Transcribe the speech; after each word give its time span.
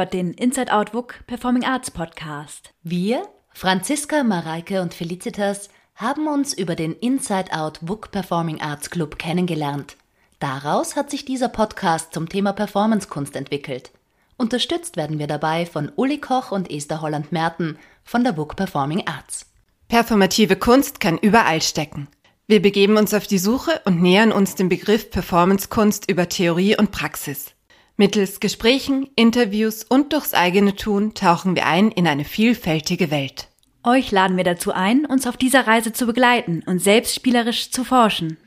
Hört 0.00 0.14
den 0.14 0.32
Inside 0.32 0.72
Out 0.72 0.94
WUK 0.94 1.26
Performing 1.26 1.66
Arts 1.66 1.90
Podcast. 1.90 2.70
Wir, 2.82 3.22
Franziska, 3.52 4.24
Mareike 4.24 4.80
und 4.80 4.94
Felicitas, 4.94 5.68
haben 5.94 6.26
uns 6.26 6.54
über 6.54 6.74
den 6.74 6.94
Inside 6.94 7.52
Out 7.52 7.80
WUK 7.82 8.10
Performing 8.10 8.62
Arts 8.62 8.88
Club 8.88 9.18
kennengelernt. 9.18 9.98
Daraus 10.38 10.96
hat 10.96 11.10
sich 11.10 11.26
dieser 11.26 11.50
Podcast 11.50 12.14
zum 12.14 12.30
Thema 12.30 12.54
Performancekunst 12.54 13.36
entwickelt. 13.36 13.90
Unterstützt 14.38 14.96
werden 14.96 15.18
wir 15.18 15.26
dabei 15.26 15.66
von 15.66 15.92
Uli 15.96 16.16
Koch 16.16 16.50
und 16.50 16.70
Esther 16.70 17.02
Holland-Merten 17.02 17.76
von 18.02 18.24
der 18.24 18.38
WUK 18.38 18.56
Performing 18.56 19.06
Arts. 19.06 19.50
Performative 19.88 20.56
Kunst 20.56 21.00
kann 21.00 21.18
überall 21.18 21.60
stecken. 21.60 22.08
Wir 22.46 22.62
begeben 22.62 22.96
uns 22.96 23.12
auf 23.12 23.26
die 23.26 23.36
Suche 23.36 23.82
und 23.84 24.00
nähern 24.00 24.32
uns 24.32 24.54
dem 24.54 24.70
Begriff 24.70 25.10
Performancekunst 25.10 26.10
über 26.10 26.26
Theorie 26.26 26.74
und 26.74 26.90
Praxis. 26.90 27.54
Mittels 28.00 28.40
Gesprächen, 28.40 29.08
Interviews 29.14 29.84
und 29.86 30.14
durchs 30.14 30.32
eigene 30.32 30.74
Tun 30.74 31.12
tauchen 31.12 31.54
wir 31.54 31.66
ein 31.66 31.90
in 31.90 32.06
eine 32.06 32.24
vielfältige 32.24 33.10
Welt. 33.10 33.48
Euch 33.84 34.10
laden 34.10 34.38
wir 34.38 34.44
dazu 34.44 34.72
ein, 34.72 35.04
uns 35.04 35.26
auf 35.26 35.36
dieser 35.36 35.66
Reise 35.66 35.92
zu 35.92 36.06
begleiten 36.06 36.62
und 36.64 36.78
selbst 36.78 37.14
spielerisch 37.14 37.70
zu 37.70 37.84
forschen. 37.84 38.38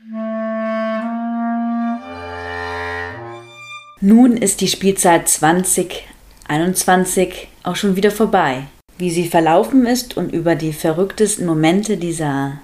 Nun 4.00 4.36
ist 4.36 4.60
die 4.60 4.66
Spielzeit 4.66 5.28
2021 5.28 7.46
auch 7.62 7.76
schon 7.76 7.94
wieder 7.94 8.10
vorbei. 8.10 8.64
Wie 8.98 9.12
sie 9.12 9.28
verlaufen 9.28 9.86
ist 9.86 10.16
und 10.16 10.32
über 10.32 10.56
die 10.56 10.72
verrücktesten 10.72 11.46
Momente 11.46 11.96
dieser 11.96 12.58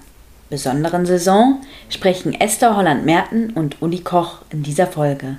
besonderen 0.49 1.05
Saison 1.05 1.61
sprechen 1.87 2.33
Esther 2.33 2.75
Holland-Merten 2.75 3.51
und 3.51 3.81
Uli 3.81 3.99
Koch 3.99 4.39
in 4.49 4.61
dieser 4.61 4.87
Folge. 4.87 5.37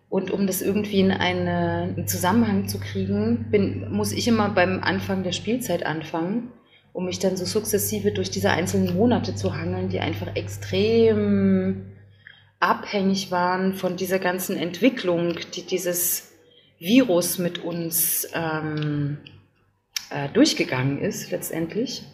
Und 0.08 0.30
um 0.30 0.46
das 0.46 0.62
irgendwie 0.62 1.00
in 1.00 1.10
eine, 1.10 1.94
einen 1.96 2.08
Zusammenhang 2.08 2.68
zu 2.68 2.78
kriegen, 2.78 3.50
bin, 3.50 3.90
muss 3.90 4.12
ich 4.12 4.28
immer 4.28 4.48
beim 4.50 4.82
Anfang 4.82 5.24
der 5.24 5.32
Spielzeit 5.32 5.84
anfangen, 5.84 6.52
um 6.92 7.06
mich 7.06 7.18
dann 7.18 7.36
so 7.36 7.44
sukzessive 7.44 8.12
durch 8.12 8.30
diese 8.30 8.50
einzelnen 8.50 8.94
Monate 8.94 9.34
zu 9.34 9.56
hangeln, 9.56 9.88
die 9.88 10.00
einfach 10.00 10.34
extrem 10.36 11.92
abhängig 12.60 13.30
waren 13.30 13.74
von 13.74 13.96
dieser 13.96 14.18
ganzen 14.18 14.56
Entwicklung, 14.56 15.36
die 15.54 15.62
dieses 15.62 16.32
Virus 16.78 17.38
mit 17.38 17.62
uns 17.62 18.28
ähm, 18.32 19.18
äh, 20.10 20.28
durchgegangen 20.28 21.00
ist 21.00 21.30
letztendlich. 21.30 22.04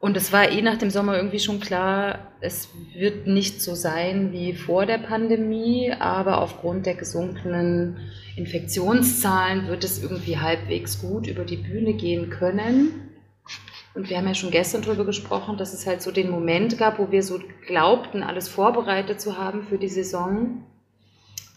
Und 0.00 0.16
es 0.16 0.32
war 0.32 0.50
eh 0.50 0.62
nach 0.62 0.78
dem 0.78 0.90
Sommer 0.90 1.16
irgendwie 1.16 1.40
schon 1.40 1.58
klar, 1.58 2.32
es 2.40 2.68
wird 2.94 3.26
nicht 3.26 3.60
so 3.60 3.74
sein 3.74 4.32
wie 4.32 4.54
vor 4.54 4.86
der 4.86 4.98
Pandemie, 4.98 5.92
aber 5.98 6.40
aufgrund 6.40 6.86
der 6.86 6.94
gesunkenen 6.94 7.96
Infektionszahlen 8.36 9.66
wird 9.66 9.82
es 9.82 10.00
irgendwie 10.00 10.38
halbwegs 10.38 11.00
gut 11.00 11.26
über 11.26 11.44
die 11.44 11.56
Bühne 11.56 11.94
gehen 11.94 12.30
können. 12.30 13.08
Und 13.94 14.08
wir 14.08 14.18
haben 14.18 14.28
ja 14.28 14.34
schon 14.34 14.52
gestern 14.52 14.82
darüber 14.82 15.04
gesprochen, 15.04 15.56
dass 15.56 15.74
es 15.74 15.84
halt 15.84 16.00
so 16.00 16.12
den 16.12 16.30
Moment 16.30 16.78
gab, 16.78 17.00
wo 17.00 17.10
wir 17.10 17.24
so 17.24 17.40
glaubten, 17.66 18.22
alles 18.22 18.48
vorbereitet 18.48 19.20
zu 19.20 19.36
haben 19.36 19.64
für 19.64 19.78
die 19.78 19.88
Saison. 19.88 20.62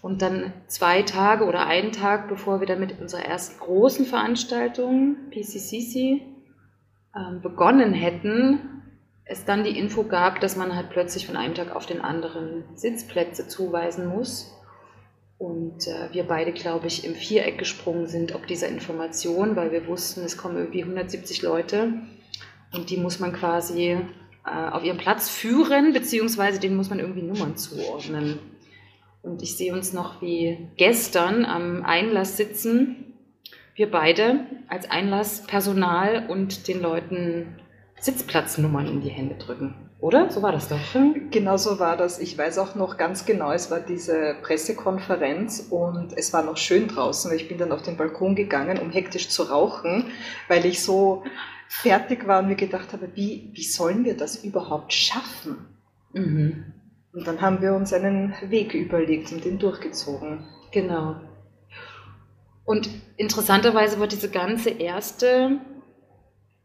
Und 0.01 0.22
dann 0.22 0.51
zwei 0.67 1.03
Tage 1.03 1.45
oder 1.45 1.67
einen 1.67 1.91
Tag, 1.91 2.28
bevor 2.28 2.59
wir 2.59 2.67
dann 2.67 2.79
mit 2.79 3.00
unserer 3.00 3.23
ersten 3.23 3.59
großen 3.59 4.06
Veranstaltung, 4.06 5.16
PCCC, 5.29 6.22
ähm, 7.16 7.41
begonnen 7.41 7.94
hätten, 7.94 8.59
es 9.25 9.45
dann 9.45 9.63
die 9.63 9.78
Info 9.78 10.03
gab, 10.03 10.41
dass 10.41 10.56
man 10.56 10.75
halt 10.75 10.89
plötzlich 10.89 11.28
von 11.28 11.38
einem 11.38 11.53
Tag 11.53 11.75
auf 11.75 11.85
den 11.85 12.01
anderen 12.01 12.63
Sitzplätze 12.75 13.47
zuweisen 13.47 14.07
muss. 14.07 14.51
Und 15.38 15.88
äh, 15.88 16.09
wir 16.12 16.23
beide, 16.23 16.51
glaube 16.51 16.88
ich, 16.88 17.06
im 17.06 17.16
Viereck 17.16 17.57
gesprungen 17.57 18.07
sind 18.07 18.35
ob 18.35 18.45
dieser 18.47 18.68
Information, 18.68 19.56
weil 19.56 19.72
wir 19.72 19.88
wussten, 19.88 20.22
es 20.22 20.38
kommen 20.38 20.57
irgendwie 20.57 20.83
170 20.83 21.41
Leute 21.41 21.94
und 22.73 22.89
die 22.89 22.97
muss 22.97 23.19
man 23.19 23.33
quasi 23.33 23.97
äh, 24.45 24.69
auf 24.72 24.83
ihren 24.83 24.97
Platz 24.97 25.29
führen, 25.29 25.94
beziehungsweise 25.94 26.59
denen 26.59 26.75
muss 26.75 26.89
man 26.89 27.00
irgendwie 27.00 27.23
Nummern 27.23 27.57
zuordnen. 27.57 28.39
Und 29.24 29.42
ich 29.42 29.56
sehe 29.56 29.74
uns 29.74 29.94
noch 29.94 30.22
wie 30.22 30.70
gestern 30.78 31.46
am 31.46 31.84
Einlass 31.86 32.38
sitzen, 32.38 33.12
wir 33.76 33.90
beide 33.90 34.46
als 34.68 34.90
Einlasspersonal 34.90 36.28
und 36.28 36.68
den 36.68 36.82
Leuten 36.82 37.56
Sitzplatznummern 38.00 38.88
in 38.88 39.02
die 39.02 39.10
Hände 39.10 39.36
drücken. 39.36 39.76
Oder? 40.00 40.31
So 40.31 40.42
war 40.42 40.52
das 40.52 40.68
doch. 40.68 40.80
Genau 41.30 41.58
so 41.58 41.80
war 41.80 41.96
das. 41.96 42.20
Ich 42.20 42.36
weiß 42.36 42.58
auch 42.58 42.74
noch 42.74 42.98
ganz 42.98 43.26
genau, 43.26 43.52
es 43.52 43.70
war 43.70 43.80
diese 43.80 44.36
Pressekonferenz 44.42 45.68
und 45.70 46.18
es 46.18 46.34
war 46.34 46.42
noch 46.44 46.58
schön 46.58 46.88
draußen. 46.88 47.31
Ich 47.36 47.48
bin 47.48 47.60
dann 47.60 47.72
auf 47.72 47.84
den 47.84 47.98
Balkon 47.98 48.36
gegangen, 48.36 48.80
um 48.80 48.90
hektisch 48.90 49.30
zu 49.30 49.44
rauchen, 49.44 50.06
weil 50.48 50.66
ich 50.66 50.81
so 50.81 51.24
fertig 51.68 52.28
war 52.28 52.40
und 52.40 52.48
mir 52.48 52.56
gedacht 52.56 52.94
habe, 52.94 53.10
wie, 53.14 53.52
wie 53.54 53.64
sollen 53.64 54.04
wir 54.04 54.18
das 54.18 54.44
überhaupt 54.44 54.92
schaffen? 54.92 55.58
Mhm. 56.14 56.66
Und 57.14 57.28
dann 57.28 57.42
haben 57.42 57.62
wir 57.62 57.74
uns 57.74 57.92
einen 57.94 58.34
Weg 58.42 58.74
überlegt 58.74 59.32
und 59.32 59.44
den 59.44 59.60
durchgezogen. 59.60 60.46
Genau. 60.72 61.16
Und 62.64 62.90
interessanterweise 63.18 64.00
war 64.00 64.08
diese 64.08 64.30
ganze 64.30 64.70
erste 64.70 65.60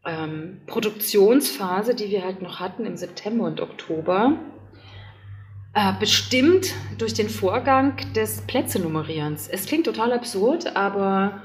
ähm, 0.05 0.61
Produktionsphase, 0.67 1.95
die 1.95 2.09
wir 2.09 2.23
halt 2.23 2.41
noch 2.41 2.59
hatten 2.59 2.85
im 2.85 2.95
September 2.95 3.45
und 3.45 3.59
Oktober, 3.59 4.39
äh, 5.73 5.93
bestimmt 5.99 6.73
durch 6.97 7.13
den 7.13 7.29
Vorgang 7.29 7.97
des 8.15 8.41
Plätzenummerierens. 8.47 9.49
Es 9.49 9.65
klingt 9.65 9.85
total 9.85 10.13
absurd, 10.13 10.75
aber 10.77 11.41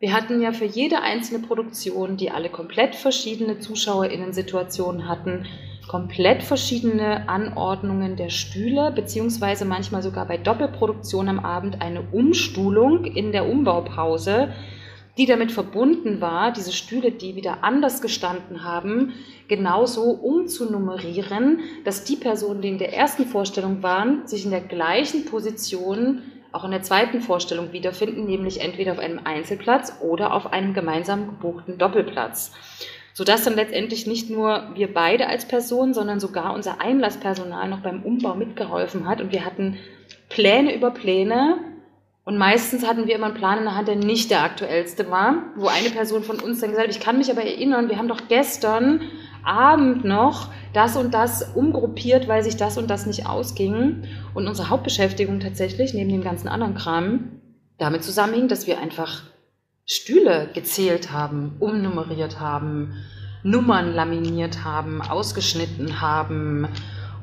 wir 0.00 0.12
hatten 0.12 0.42
ja 0.42 0.52
für 0.52 0.64
jede 0.64 1.00
einzelne 1.00 1.46
Produktion, 1.46 2.16
die 2.16 2.32
alle 2.32 2.48
komplett 2.48 2.96
verschiedene 2.96 3.60
ZuschauerInnen-Situationen 3.60 5.08
hatten, 5.08 5.46
komplett 5.92 6.42
verschiedene 6.42 7.28
Anordnungen 7.28 8.16
der 8.16 8.30
Stühle, 8.30 8.92
beziehungsweise 8.92 9.66
manchmal 9.66 10.02
sogar 10.02 10.24
bei 10.24 10.38
Doppelproduktion 10.38 11.28
am 11.28 11.38
Abend 11.38 11.82
eine 11.82 12.00
Umstuhlung 12.12 13.04
in 13.04 13.30
der 13.30 13.46
Umbaupause, 13.46 14.54
die 15.18 15.26
damit 15.26 15.52
verbunden 15.52 16.22
war, 16.22 16.50
diese 16.50 16.72
Stühle, 16.72 17.12
die 17.12 17.36
wieder 17.36 17.62
anders 17.62 18.00
gestanden 18.00 18.64
haben, 18.64 19.12
genauso 19.48 20.04
umzunummerieren, 20.04 21.60
dass 21.84 22.04
die 22.04 22.16
Personen, 22.16 22.62
die 22.62 22.68
in 22.68 22.78
der 22.78 22.94
ersten 22.94 23.26
Vorstellung 23.26 23.82
waren, 23.82 24.26
sich 24.26 24.46
in 24.46 24.50
der 24.50 24.62
gleichen 24.62 25.26
Position 25.26 26.22
auch 26.52 26.64
in 26.64 26.70
der 26.70 26.80
zweiten 26.80 27.20
Vorstellung 27.20 27.72
wiederfinden, 27.72 28.24
nämlich 28.24 28.62
entweder 28.62 28.92
auf 28.92 28.98
einem 28.98 29.20
Einzelplatz 29.24 29.98
oder 30.00 30.32
auf 30.32 30.54
einem 30.54 30.72
gemeinsam 30.72 31.26
gebuchten 31.26 31.76
Doppelplatz 31.76 32.52
sodass 33.14 33.44
dann 33.44 33.56
letztendlich 33.56 34.06
nicht 34.06 34.30
nur 34.30 34.70
wir 34.74 34.92
beide 34.92 35.26
als 35.28 35.46
Person, 35.46 35.94
sondern 35.94 36.20
sogar 36.20 36.54
unser 36.54 36.80
Einlasspersonal 36.80 37.68
noch 37.68 37.80
beim 37.80 38.02
Umbau 38.02 38.34
mitgeholfen 38.34 39.06
hat. 39.06 39.20
Und 39.20 39.32
wir 39.32 39.44
hatten 39.44 39.78
Pläne 40.28 40.74
über 40.74 40.90
Pläne. 40.90 41.58
Und 42.24 42.38
meistens 42.38 42.86
hatten 42.86 43.06
wir 43.06 43.16
immer 43.16 43.26
einen 43.26 43.34
Plan 43.34 43.58
in 43.58 43.64
der 43.64 43.76
Hand, 43.76 43.88
der 43.88 43.96
nicht 43.96 44.30
der 44.30 44.42
aktuellste 44.42 45.10
war, 45.10 45.42
wo 45.56 45.66
eine 45.66 45.90
Person 45.90 46.22
von 46.22 46.38
uns 46.38 46.60
dann 46.60 46.70
gesagt 46.70 46.88
hat, 46.88 46.96
ich 46.96 47.02
kann 47.02 47.18
mich 47.18 47.30
aber 47.30 47.42
erinnern, 47.42 47.88
wir 47.88 47.98
haben 47.98 48.08
doch 48.08 48.28
gestern 48.28 49.00
Abend 49.44 50.04
noch 50.04 50.50
das 50.72 50.96
und 50.96 51.12
das 51.12 51.50
umgruppiert, 51.54 52.28
weil 52.28 52.44
sich 52.44 52.56
das 52.56 52.78
und 52.78 52.88
das 52.88 53.06
nicht 53.06 53.26
ausging. 53.26 54.04
Und 54.34 54.46
unsere 54.46 54.70
Hauptbeschäftigung 54.70 55.40
tatsächlich, 55.40 55.94
neben 55.94 56.10
dem 56.10 56.22
ganzen 56.22 56.48
anderen 56.48 56.74
Kram, 56.74 57.40
damit 57.78 58.04
zusammenhing, 58.04 58.46
dass 58.46 58.68
wir 58.68 58.78
einfach 58.78 59.24
Stühle 59.86 60.50
gezählt 60.54 61.10
haben, 61.10 61.56
umnummeriert 61.58 62.40
haben, 62.40 62.94
Nummern 63.42 63.92
laminiert 63.92 64.62
haben, 64.64 65.02
ausgeschnitten 65.02 66.00
haben, 66.00 66.68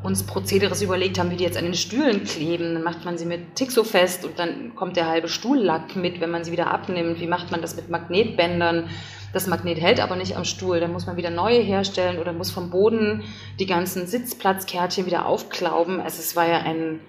uns 0.03 0.23
Prozederes 0.23 0.81
überlegt 0.81 1.19
haben, 1.19 1.31
wie 1.31 1.37
die 1.37 1.43
jetzt 1.43 1.57
an 1.57 1.65
den 1.65 1.73
Stühlen 1.73 2.23
kleben. 2.23 2.73
Dann 2.73 2.83
macht 2.83 3.05
man 3.05 3.17
sie 3.17 3.25
mit 3.25 3.55
Tixo 3.55 3.83
fest 3.83 4.25
und 4.25 4.39
dann 4.39 4.75
kommt 4.75 4.97
der 4.97 5.07
halbe 5.07 5.29
Stuhllack 5.29 5.95
mit, 5.95 6.21
wenn 6.21 6.31
man 6.31 6.43
sie 6.43 6.51
wieder 6.51 6.71
abnimmt. 6.71 7.19
Wie 7.19 7.27
macht 7.27 7.51
man 7.51 7.61
das 7.61 7.75
mit 7.75 7.89
Magnetbändern? 7.89 8.89
Das 9.31 9.47
Magnet 9.47 9.79
hält 9.79 9.99
aber 9.99 10.15
nicht 10.15 10.35
am 10.35 10.43
Stuhl, 10.43 10.79
dann 10.79 10.91
muss 10.91 11.05
man 11.05 11.15
wieder 11.15 11.29
neue 11.29 11.59
herstellen 11.59 12.17
oder 12.17 12.33
muss 12.33 12.49
vom 12.49 12.71
Boden 12.71 13.23
die 13.59 13.67
ganzen 13.67 14.07
Sitzplatzkärtchen 14.07 15.05
wieder 15.05 15.25
aufklauben. 15.25 16.01
Also 16.01 16.19
es 16.19 16.35
war 16.35 16.47
ja 16.47 16.59
ein, 16.61 16.99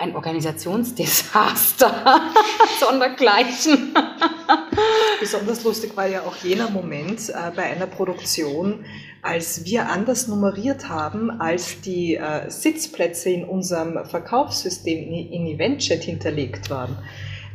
ein 0.00 0.16
Organisationsdesaster 0.16 1.92
sondergleichen. 2.80 3.94
Besonders 5.20 5.62
lustig 5.62 5.94
war 5.94 6.06
ja 6.06 6.22
auch 6.22 6.36
jener 6.36 6.70
Moment 6.70 7.28
äh, 7.28 7.50
bei 7.54 7.64
einer 7.64 7.86
Produktion, 7.86 8.86
als 9.20 9.66
wir 9.66 9.90
anders 9.90 10.26
nummeriert 10.26 10.88
haben, 10.88 11.30
als 11.30 11.82
die 11.82 12.14
äh, 12.16 12.50
Sitzplätze 12.50 13.28
in 13.28 13.44
unserem 13.44 14.06
Verkaufssystem 14.06 14.98
in, 14.98 15.46
EventChat 15.46 16.02
hinterlegt 16.02 16.70
waren. 16.70 16.96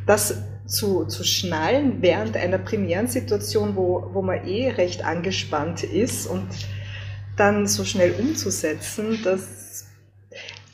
Das 0.06 0.42
zu, 0.66 1.04
zu 1.06 1.24
schnallen 1.24 2.00
während 2.00 2.36
einer 2.36 2.58
Premierensituation, 2.58 3.74
wo, 3.74 4.10
wo 4.12 4.22
man 4.22 4.46
eh 4.46 4.70
recht 4.70 5.04
angespannt 5.04 5.82
ist 5.82 6.28
und 6.28 6.46
dann 7.36 7.66
so 7.66 7.84
schnell 7.84 8.14
umzusetzen, 8.20 9.20
dass 9.24 9.65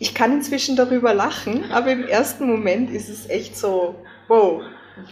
ich 0.03 0.15
kann 0.15 0.33
inzwischen 0.33 0.75
darüber 0.75 1.15
lachen, 1.15 1.71
aber 1.71 1.93
im 1.93 2.03
ersten 2.03 2.49
Moment 2.49 2.91
ist 2.91 3.09
es 3.09 3.31
echt 3.31 3.57
so, 3.57 3.95
wow, 4.27 4.61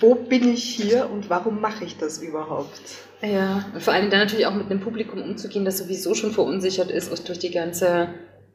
wo 0.00 0.16
bin 0.16 0.52
ich 0.52 0.64
hier 0.64 1.08
und 1.08 1.30
warum 1.30 1.60
mache 1.60 1.84
ich 1.84 1.96
das 1.96 2.20
überhaupt? 2.20 2.80
Ja, 3.22 3.66
vor 3.78 3.92
allem 3.92 4.10
dann 4.10 4.18
natürlich 4.18 4.46
auch 4.46 4.54
mit 4.54 4.68
einem 4.68 4.80
Publikum 4.80 5.22
umzugehen, 5.22 5.64
das 5.64 5.78
sowieso 5.78 6.14
schon 6.14 6.32
verunsichert 6.32 6.90
ist 6.90 7.28
durch 7.28 7.38
die 7.38 7.52
ganze 7.52 8.08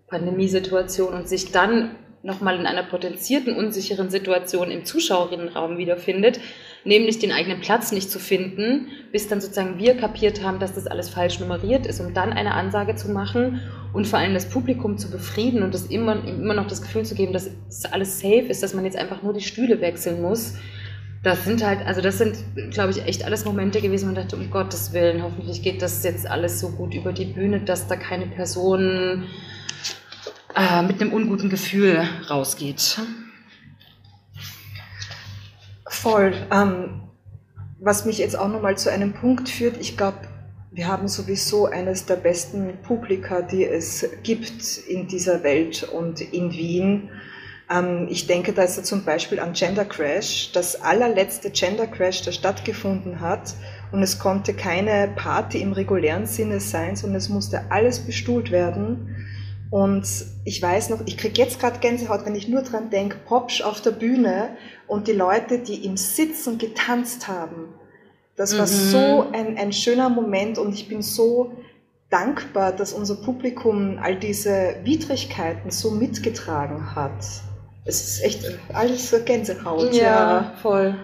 Pandemiesituation 0.10 1.14
und 1.14 1.30
sich 1.30 1.54
dann 1.54 1.96
nochmal 2.26 2.60
in 2.60 2.66
einer 2.66 2.82
potenzierten 2.82 3.56
unsicheren 3.56 4.10
Situation 4.10 4.72
im 4.72 4.84
Zuschauerinnenraum 4.84 5.78
wiederfindet, 5.78 6.40
nämlich 6.84 7.20
den 7.20 7.32
eigenen 7.32 7.62
Platz 7.62 7.92
nicht 7.92 8.10
zu 8.10 8.18
finden, 8.18 8.88
bis 9.12 9.28
dann 9.28 9.42
sozusagen 9.42 9.78
wir 9.78 9.96
kapiert 9.96 10.44
haben, 10.44 10.58
dass 10.58 10.74
das 10.74 10.88
alles 10.88 11.08
falsch 11.08 11.40
nummeriert 11.40 11.86
ist, 11.86 12.00
um 12.00 12.16
dann 12.16 12.34
eine 12.34 12.56
Ansage 12.56 12.96
zu 12.96 13.12
machen 13.12 13.62
und 13.94 14.08
vor 14.08 14.18
allem 14.18 14.34
das 14.34 14.50
Publikum 14.50 14.98
zu 14.98 15.12
befrieden 15.12 15.62
und 15.62 15.74
das 15.76 15.86
immer, 15.86 16.28
immer 16.28 16.56
noch 16.56 16.68
das 16.68 16.82
Gefühl 16.82 17.06
zu 17.06 17.14
geben, 17.14 17.32
dass 17.32 17.52
alles 17.92 18.20
safe 18.20 18.48
ist, 18.50 18.64
dass 18.64 18.74
man 18.74 18.86
jetzt 18.86 18.98
einfach 18.98 19.22
nur 19.22 19.34
die 19.34 19.42
Stühle 19.42 19.80
wechseln 19.80 20.24
muss. 20.24 20.56
Das 21.22 21.46
sind 21.46 21.64
halt, 21.64 21.86
also 21.86 22.02
das 22.02 22.18
sind, 22.18 22.38
glaube 22.72 22.92
ich, 22.92 23.06
echt 23.06 23.24
alles 23.24 23.46
Momente 23.46 23.82
gewesen, 23.82 24.10
wo 24.10 24.14
man 24.14 24.24
dachte, 24.24 24.36
um 24.36 24.50
Gottes 24.50 24.94
Willen, 24.94 25.22
hoffentlich 25.22 25.62
geht 25.62 25.82
das 25.82 26.04
jetzt 26.04 26.28
alles 26.28 26.60
so 26.60 26.70
gut 26.70 26.96
über 26.96 27.14
die 27.14 27.26
Bühne, 27.26 27.62
dass 27.62 27.88
da 27.88 27.96
keine 27.96 28.26
Personen 28.28 29.26
äh, 30.56 30.82
mit 30.82 31.02
einem 31.02 31.14
unguten 31.14 31.50
Gefühl 31.50 32.08
rausgeht. 32.30 33.00
Voll. 35.88 36.34
Ähm, 36.52 37.02
was 37.80 38.06
mich 38.06 38.18
jetzt 38.18 38.38
auch 38.38 38.48
nochmal 38.48 38.78
zu 38.78 38.92
einem 38.92 39.14
Punkt 39.14 39.50
führt, 39.50 39.78
ich 39.80 39.98
glaube, 39.98 40.20
wir 40.72 40.88
haben 40.88 41.08
sowieso 41.08 41.68
eines 41.68 42.06
der 42.06 42.16
besten 42.16 42.78
Publika, 42.84 43.42
die 43.42 43.64
es 43.64 44.06
gibt 44.24 44.78
in 44.90 45.08
dieser 45.08 45.44
Welt 45.44 45.84
und 45.84 46.20
in 46.20 46.52
Wien. 46.52 47.10
Ähm, 47.70 48.08
ich 48.10 48.28
denke 48.28 48.54
da 48.54 48.64
jetzt 48.64 48.86
zum 48.86 49.06
Beispiel 49.06 49.40
an 49.40 49.54
Gender 49.54 49.86
Crash, 49.86 50.52
das 50.52 50.82
allerletzte 50.82 51.50
Gender 51.52 51.88
Crash, 51.88 52.24
der 52.24 52.32
stattgefunden 52.32 53.20
hat. 53.20 53.54
Und 53.92 54.04
es 54.04 54.20
konnte 54.20 54.54
keine 54.54 55.10
Party 55.16 55.62
im 55.62 55.72
regulären 55.72 56.26
Sinne 56.26 56.60
sein, 56.60 56.96
sondern 56.96 57.18
es 57.18 57.30
musste 57.30 57.72
alles 57.72 58.00
bestuhlt 58.00 58.52
werden. 58.52 59.26
Und 59.76 60.08
ich 60.46 60.62
weiß 60.62 60.90
noch, 60.92 61.02
ich 61.06 61.18
kriege 61.18 61.42
jetzt 61.42 61.60
gerade 61.60 61.80
Gänsehaut, 61.80 62.26
wenn 62.26 62.34
ich 62.34 62.48
nur 62.48 62.62
dran 62.62 62.90
denke, 62.92 63.18
Popsch 63.26 63.62
auf 63.62 63.82
der 63.82 63.92
Bühne 63.92 64.56
und 64.88 65.10
die 65.10 65.12
Leute, 65.12 65.60
die 65.60 65.84
im 65.84 65.98
Sitzen 65.98 66.58
getanzt 66.58 67.28
haben. 67.28 67.74
Das 68.38 68.54
mhm. 68.54 68.58
war 68.60 68.68
so 68.68 69.28
ein, 69.34 69.58
ein 69.58 69.74
schöner 69.74 70.08
Moment 70.08 70.58
und 70.60 70.74
ich 70.74 70.88
bin 70.88 71.02
so 71.02 71.52
dankbar, 72.10 72.72
dass 72.72 72.94
unser 72.94 73.16
Publikum 73.16 74.00
all 74.02 74.16
diese 74.16 74.78
Widrigkeiten 74.86 75.70
so 75.72 75.92
mitgetragen 75.92 76.96
hat. 76.96 77.26
Es 77.84 78.02
ist 78.02 78.24
echt 78.24 78.46
alles 78.72 79.10
so 79.10 79.18
Gänsehaut. 79.26 79.94
Ja, 79.94 80.04
ja, 80.04 80.54
voll. 80.62 80.96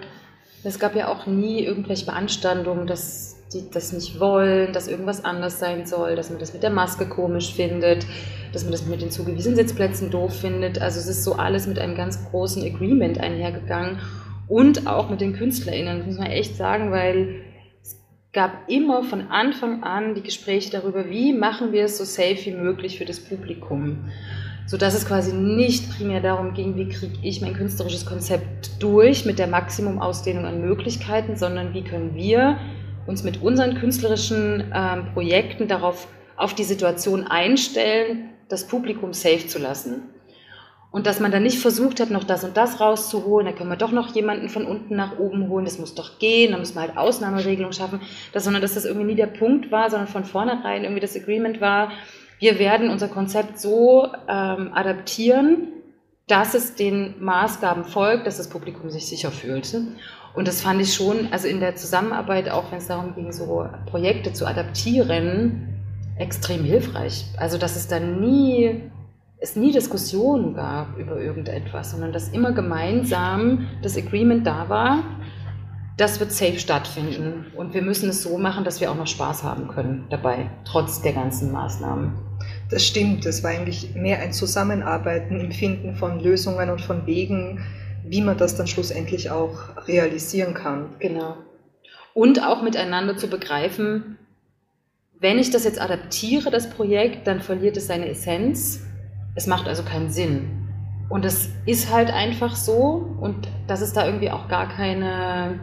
Es 0.63 0.79
gab 0.79 0.95
ja 0.95 1.09
auch 1.09 1.25
nie 1.25 1.65
irgendwelche 1.65 2.05
Beanstandungen, 2.05 2.87
dass 2.87 3.35
die 3.53 3.69
das 3.69 3.91
nicht 3.91 4.17
wollen, 4.21 4.71
dass 4.71 4.87
irgendwas 4.87 5.25
anders 5.25 5.59
sein 5.59 5.85
soll, 5.85 6.15
dass 6.15 6.29
man 6.29 6.39
das 6.39 6.53
mit 6.53 6.63
der 6.63 6.69
Maske 6.69 7.05
komisch 7.05 7.53
findet, 7.53 8.05
dass 8.53 8.63
man 8.63 8.71
das 8.71 8.85
mit 8.85 9.01
den 9.01 9.11
zugewiesenen 9.11 9.55
Sitzplätzen 9.55 10.09
doof 10.09 10.39
findet. 10.39 10.81
Also 10.81 10.99
es 10.99 11.07
ist 11.07 11.23
so 11.23 11.33
alles 11.33 11.67
mit 11.67 11.79
einem 11.79 11.95
ganz 11.95 12.23
großen 12.29 12.63
Agreement 12.63 13.19
einhergegangen 13.19 13.99
und 14.47 14.87
auch 14.87 15.09
mit 15.09 15.21
den 15.21 15.33
KünstlerInnen, 15.33 15.99
das 15.99 16.07
muss 16.07 16.17
man 16.17 16.27
echt 16.27 16.55
sagen, 16.55 16.91
weil 16.91 17.41
es 17.81 17.97
gab 18.33 18.69
immer 18.69 19.03
von 19.03 19.29
Anfang 19.29 19.83
an 19.83 20.15
die 20.15 20.23
Gespräche 20.23 20.71
darüber, 20.71 21.09
wie 21.09 21.33
machen 21.33 21.71
wir 21.71 21.85
es 21.85 21.97
so 21.97 22.03
safe 22.03 22.45
wie 22.45 22.51
möglich 22.51 22.97
für 22.97 23.05
das 23.05 23.19
Publikum 23.19 24.11
sodass 24.71 24.93
es 24.93 25.05
quasi 25.05 25.33
nicht 25.33 25.97
primär 25.97 26.21
darum 26.21 26.53
ging, 26.53 26.77
wie 26.77 26.87
kriege 26.87 27.17
ich 27.23 27.41
mein 27.41 27.53
künstlerisches 27.53 28.05
Konzept 28.05 28.81
durch 28.81 29.25
mit 29.25 29.37
der 29.37 29.47
Maximumausdehnung 29.47 30.45
an 30.45 30.61
Möglichkeiten, 30.61 31.35
sondern 31.35 31.73
wie 31.73 31.83
können 31.83 32.15
wir 32.15 32.57
uns 33.05 33.23
mit 33.23 33.41
unseren 33.41 33.75
künstlerischen 33.75 34.71
ähm, 34.73 35.07
Projekten 35.13 35.67
darauf 35.67 36.07
auf 36.37 36.55
die 36.55 36.63
Situation 36.63 37.27
einstellen, 37.27 38.29
das 38.51 38.67
Publikum 38.67 39.13
safe 39.13 39.47
zu 39.47 39.59
lassen. 39.59 40.03
Und 40.91 41.07
dass 41.07 41.21
man 41.21 41.31
dann 41.31 41.43
nicht 41.43 41.59
versucht 41.59 42.01
hat, 42.01 42.09
noch 42.09 42.25
das 42.25 42.43
und 42.43 42.57
das 42.57 42.81
rauszuholen, 42.81 43.45
da 43.45 43.53
können 43.53 43.69
wir 43.69 43.77
doch 43.77 43.93
noch 43.93 44.13
jemanden 44.13 44.49
von 44.49 44.65
unten 44.65 44.97
nach 44.97 45.17
oben 45.19 45.47
holen, 45.47 45.63
das 45.63 45.79
muss 45.79 45.95
doch 45.95 46.19
gehen, 46.19 46.51
da 46.51 46.57
müssen 46.57 46.75
wir 46.75 46.81
halt 46.81 46.97
Ausnahmeregelungen 46.97 47.73
schaffen, 47.73 48.01
dass, 48.33 48.43
sondern 48.43 48.61
dass 48.61 48.73
das 48.73 48.83
irgendwie 48.83 49.07
nie 49.07 49.15
der 49.15 49.27
Punkt 49.27 49.71
war, 49.71 49.89
sondern 49.89 50.09
von 50.09 50.25
vornherein 50.25 50.83
irgendwie 50.83 50.99
das 50.99 51.15
Agreement 51.15 51.61
war, 51.61 51.91
wir 52.39 52.59
werden 52.59 52.89
unser 52.89 53.07
Konzept 53.07 53.59
so 53.59 54.07
ähm, 54.27 54.71
adaptieren, 54.73 55.67
dass 56.27 56.55
es 56.55 56.75
den 56.75 57.13
Maßgaben 57.23 57.85
folgt, 57.85 58.25
dass 58.25 58.37
das 58.37 58.49
Publikum 58.49 58.89
sich 58.89 59.05
sicher 59.05 59.31
fühlt. 59.31 59.73
Und 60.33 60.47
das 60.47 60.61
fand 60.61 60.81
ich 60.81 60.93
schon, 60.93 61.27
also 61.31 61.47
in 61.47 61.59
der 61.59 61.75
Zusammenarbeit, 61.75 62.49
auch 62.49 62.71
wenn 62.71 62.79
es 62.79 62.87
darum 62.87 63.13
ging, 63.15 63.31
so 63.31 63.67
Projekte 63.85 64.33
zu 64.33 64.45
adaptieren, 64.45 65.80
extrem 66.17 66.63
hilfreich. 66.63 67.25
Also 67.37 67.57
dass 67.57 67.75
es 67.75 67.87
da 67.87 67.99
nie, 67.99 68.83
es 69.39 69.55
nie 69.55 69.71
Diskussionen 69.71 70.53
gab 70.53 70.97
über 70.97 71.19
irgendetwas, 71.19 71.91
sondern 71.91 72.13
dass 72.13 72.29
immer 72.29 72.51
gemeinsam 72.51 73.67
das 73.81 73.97
Agreement 73.97 74.45
da 74.45 74.69
war, 74.69 75.03
das 75.97 76.19
wird 76.19 76.31
safe 76.31 76.57
stattfinden. 76.57 77.45
Und 77.55 77.73
wir 77.73 77.81
müssen 77.81 78.09
es 78.09 78.23
so 78.23 78.37
machen, 78.37 78.63
dass 78.63 78.81
wir 78.81 78.91
auch 78.91 78.95
noch 78.95 79.07
Spaß 79.07 79.43
haben 79.43 79.67
können 79.67 80.05
dabei, 80.09 80.49
trotz 80.65 81.01
der 81.01 81.13
ganzen 81.13 81.51
Maßnahmen. 81.51 82.13
Das 82.69 82.85
stimmt, 82.85 83.25
es 83.25 83.43
war 83.43 83.51
eigentlich 83.51 83.93
mehr 83.93 84.19
ein 84.19 84.33
Zusammenarbeiten 84.33 85.39
im 85.39 85.51
Finden 85.51 85.95
von 85.95 86.19
Lösungen 86.19 86.69
und 86.69 86.81
von 86.81 87.05
Wegen, 87.05 87.59
wie 88.03 88.21
man 88.21 88.37
das 88.37 88.55
dann 88.55 88.67
schlussendlich 88.67 89.29
auch 89.29 89.87
realisieren 89.87 90.53
kann. 90.53 90.95
Genau. 90.99 91.37
Und 92.13 92.43
auch 92.43 92.61
miteinander 92.61 93.15
zu 93.17 93.27
begreifen, 93.29 94.17
wenn 95.21 95.37
ich 95.37 95.51
das 95.51 95.63
jetzt 95.63 95.79
adaptiere, 95.79 96.49
das 96.49 96.69
Projekt, 96.69 97.27
dann 97.27 97.41
verliert 97.41 97.77
es 97.77 97.87
seine 97.87 98.09
Essenz. 98.09 98.83
Es 99.35 99.45
macht 99.45 99.67
also 99.67 99.83
keinen 99.83 100.09
Sinn. 100.09 100.67
Und 101.09 101.25
es 101.25 101.49
ist 101.65 101.93
halt 101.93 102.11
einfach 102.11 102.55
so 102.55 103.15
und 103.21 103.47
dass 103.67 103.81
es 103.81 103.93
da 103.93 104.05
irgendwie 104.05 104.31
auch 104.31 104.47
gar 104.47 104.67
keine 104.67 105.59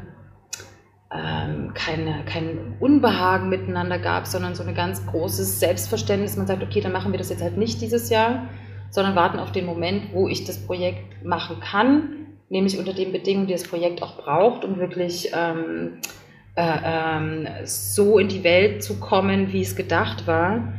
ähm, 1.12 1.72
keine, 1.74 2.22
kein 2.26 2.76
Unbehagen 2.80 3.48
miteinander 3.48 3.98
gab, 3.98 4.26
sondern 4.26 4.54
so 4.54 4.62
ein 4.62 4.74
ganz 4.74 5.04
großes 5.06 5.58
Selbstverständnis. 5.58 6.36
Man 6.36 6.46
sagt, 6.46 6.62
okay, 6.62 6.80
dann 6.80 6.92
machen 6.92 7.12
wir 7.12 7.18
das 7.18 7.30
jetzt 7.30 7.42
halt 7.42 7.56
nicht 7.56 7.80
dieses 7.80 8.10
Jahr, 8.10 8.48
sondern 8.90 9.16
warten 9.16 9.38
auf 9.38 9.50
den 9.50 9.64
Moment, 9.64 10.12
wo 10.12 10.28
ich 10.28 10.44
das 10.44 10.58
Projekt 10.66 11.24
machen 11.24 11.60
kann, 11.60 12.26
nämlich 12.50 12.78
unter 12.78 12.92
den 12.92 13.10
Bedingungen, 13.10 13.46
die 13.46 13.54
das 13.54 13.64
Projekt 13.64 14.02
auch 14.02 14.18
braucht, 14.18 14.64
um 14.64 14.78
wirklich 14.78 15.32
ähm, 15.34 15.98
äh, 16.58 16.80
ähm, 16.82 17.46
so 17.64 18.18
in 18.18 18.26
die 18.26 18.42
Welt 18.42 18.82
zu 18.82 18.98
kommen, 18.98 19.52
wie 19.52 19.62
es 19.62 19.76
gedacht 19.76 20.26
war. 20.26 20.72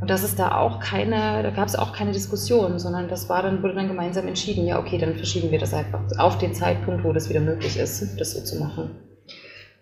Und 0.00 0.08
das 0.08 0.24
ist 0.24 0.38
da 0.38 0.56
auch 0.56 0.80
keine, 0.80 1.42
da 1.42 1.50
gab 1.50 1.68
es 1.68 1.76
auch 1.76 1.92
keine 1.92 2.12
Diskussion, 2.12 2.78
sondern 2.78 3.08
das 3.08 3.28
war 3.28 3.42
dann, 3.42 3.62
wurde 3.62 3.74
dann 3.74 3.88
gemeinsam 3.88 4.26
entschieden, 4.26 4.64
ja, 4.64 4.78
okay, 4.78 4.96
dann 4.96 5.14
verschieben 5.16 5.50
wir 5.50 5.58
das 5.58 5.74
einfach 5.74 6.00
auf 6.16 6.38
den 6.38 6.54
Zeitpunkt, 6.54 7.04
wo 7.04 7.12
das 7.12 7.28
wieder 7.28 7.40
möglich 7.40 7.78
ist, 7.78 8.18
das 8.18 8.32
so 8.32 8.40
zu 8.42 8.58
machen. 8.58 8.92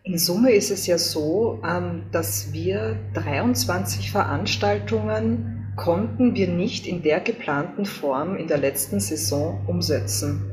In 0.02 0.18
Summe 0.18 0.50
ist 0.50 0.72
es 0.72 0.88
ja 0.88 0.98
so, 0.98 1.62
ähm, 1.64 2.06
dass 2.10 2.52
wir 2.52 2.96
23 3.14 4.10
Veranstaltungen 4.10 5.72
konnten 5.76 6.34
wir 6.34 6.48
nicht 6.48 6.84
in 6.84 7.02
der 7.02 7.20
geplanten 7.20 7.84
Form 7.84 8.34
in 8.34 8.48
der 8.48 8.58
letzten 8.58 8.98
Saison 8.98 9.64
umsetzen. 9.68 10.50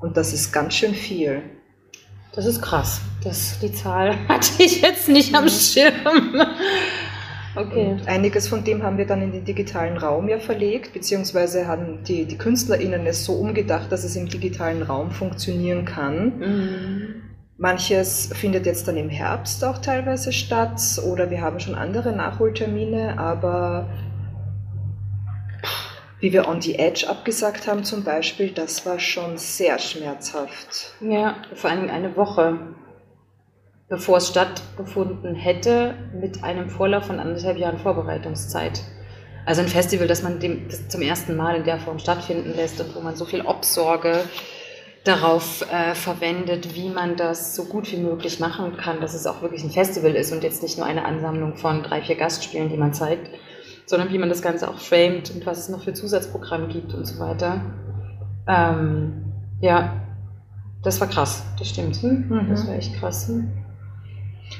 Und 0.00 0.16
das 0.16 0.32
ist 0.32 0.50
ganz 0.50 0.74
schön 0.74 0.94
viel. 0.94 1.42
Das 2.34 2.46
ist 2.46 2.60
krass. 2.60 3.00
Das, 3.22 3.58
die 3.60 3.72
Zahl 3.72 4.16
hatte 4.28 4.62
ich 4.62 4.82
jetzt 4.82 5.08
nicht 5.08 5.34
am 5.34 5.44
mhm. 5.44 5.48
Schirm. 5.48 6.46
Okay. 7.56 7.86
Und 7.86 8.08
einiges 8.08 8.48
von 8.48 8.64
dem 8.64 8.82
haben 8.82 8.98
wir 8.98 9.06
dann 9.06 9.22
in 9.22 9.30
den 9.30 9.44
digitalen 9.44 9.96
Raum 9.96 10.28
ja 10.28 10.40
verlegt, 10.40 10.92
beziehungsweise 10.92 11.68
haben 11.68 12.02
die, 12.02 12.24
die 12.24 12.36
KünstlerInnen 12.36 13.06
es 13.06 13.24
so 13.24 13.34
umgedacht, 13.34 13.92
dass 13.92 14.02
es 14.02 14.16
im 14.16 14.28
digitalen 14.28 14.82
Raum 14.82 15.12
funktionieren 15.12 15.84
kann. 15.84 16.38
Mhm. 16.38 17.14
Manches 17.56 18.30
findet 18.34 18.66
jetzt 18.66 18.88
dann 18.88 18.96
im 18.96 19.08
Herbst 19.08 19.64
auch 19.64 19.78
teilweise 19.78 20.32
statt 20.32 20.80
oder 21.06 21.30
wir 21.30 21.40
haben 21.40 21.60
schon 21.60 21.76
andere 21.76 22.10
Nachholtermine, 22.10 23.16
aber 23.16 23.88
wie 26.24 26.32
wir 26.32 26.48
On 26.48 26.58
the 26.58 26.78
Edge 26.78 27.06
abgesagt 27.06 27.66
haben 27.66 27.84
zum 27.84 28.02
Beispiel, 28.02 28.50
das 28.50 28.86
war 28.86 28.98
schon 28.98 29.36
sehr 29.36 29.78
schmerzhaft. 29.78 30.94
Ja, 31.02 31.36
vor 31.54 31.68
allem 31.68 31.90
eine 31.90 32.16
Woche 32.16 32.58
bevor 33.90 34.16
es 34.16 34.28
stattgefunden 34.28 35.34
hätte, 35.34 35.94
mit 36.18 36.42
einem 36.42 36.70
Vorlauf 36.70 37.04
von 37.04 37.20
anderthalb 37.20 37.58
Jahren 37.58 37.78
Vorbereitungszeit. 37.78 38.80
Also 39.44 39.60
ein 39.60 39.68
Festival, 39.68 40.06
das 40.06 40.22
man 40.22 40.40
dem, 40.40 40.66
das 40.68 40.88
zum 40.88 41.02
ersten 41.02 41.36
Mal 41.36 41.56
in 41.56 41.64
der 41.64 41.78
Form 41.78 41.98
stattfinden 41.98 42.54
lässt 42.56 42.80
und 42.80 42.96
wo 42.96 43.00
man 43.00 43.14
so 43.14 43.26
viel 43.26 43.42
Obsorge 43.42 44.24
darauf 45.04 45.70
äh, 45.70 45.94
verwendet, 45.94 46.74
wie 46.74 46.88
man 46.88 47.16
das 47.16 47.54
so 47.54 47.66
gut 47.66 47.92
wie 47.92 47.98
möglich 47.98 48.40
machen 48.40 48.78
kann, 48.78 49.02
dass 49.02 49.12
es 49.12 49.26
auch 49.26 49.42
wirklich 49.42 49.62
ein 49.62 49.70
Festival 49.70 50.16
ist 50.16 50.32
und 50.32 50.42
jetzt 50.42 50.62
nicht 50.62 50.78
nur 50.78 50.86
eine 50.86 51.04
Ansammlung 51.04 51.56
von 51.56 51.82
drei, 51.82 52.00
vier 52.00 52.16
Gastspielen, 52.16 52.70
die 52.70 52.78
man 52.78 52.94
zeigt, 52.94 53.28
sondern 53.86 54.10
wie 54.10 54.18
man 54.18 54.28
das 54.28 54.42
Ganze 54.42 54.68
auch 54.68 54.78
framet 54.78 55.30
und 55.30 55.44
was 55.46 55.58
es 55.58 55.68
noch 55.68 55.82
für 55.82 55.92
Zusatzprogramme 55.92 56.68
gibt 56.68 56.94
und 56.94 57.04
so 57.04 57.18
weiter. 57.18 57.62
Ähm, 58.46 59.32
ja, 59.60 60.00
das 60.82 61.00
war 61.00 61.08
krass, 61.08 61.44
das 61.58 61.68
stimmt. 61.68 61.96
Hm? 61.96 62.28
Mhm. 62.28 62.50
Das 62.50 62.66
war 62.66 62.74
echt 62.74 62.94
krass. 62.94 63.28
Hm? 63.28 63.52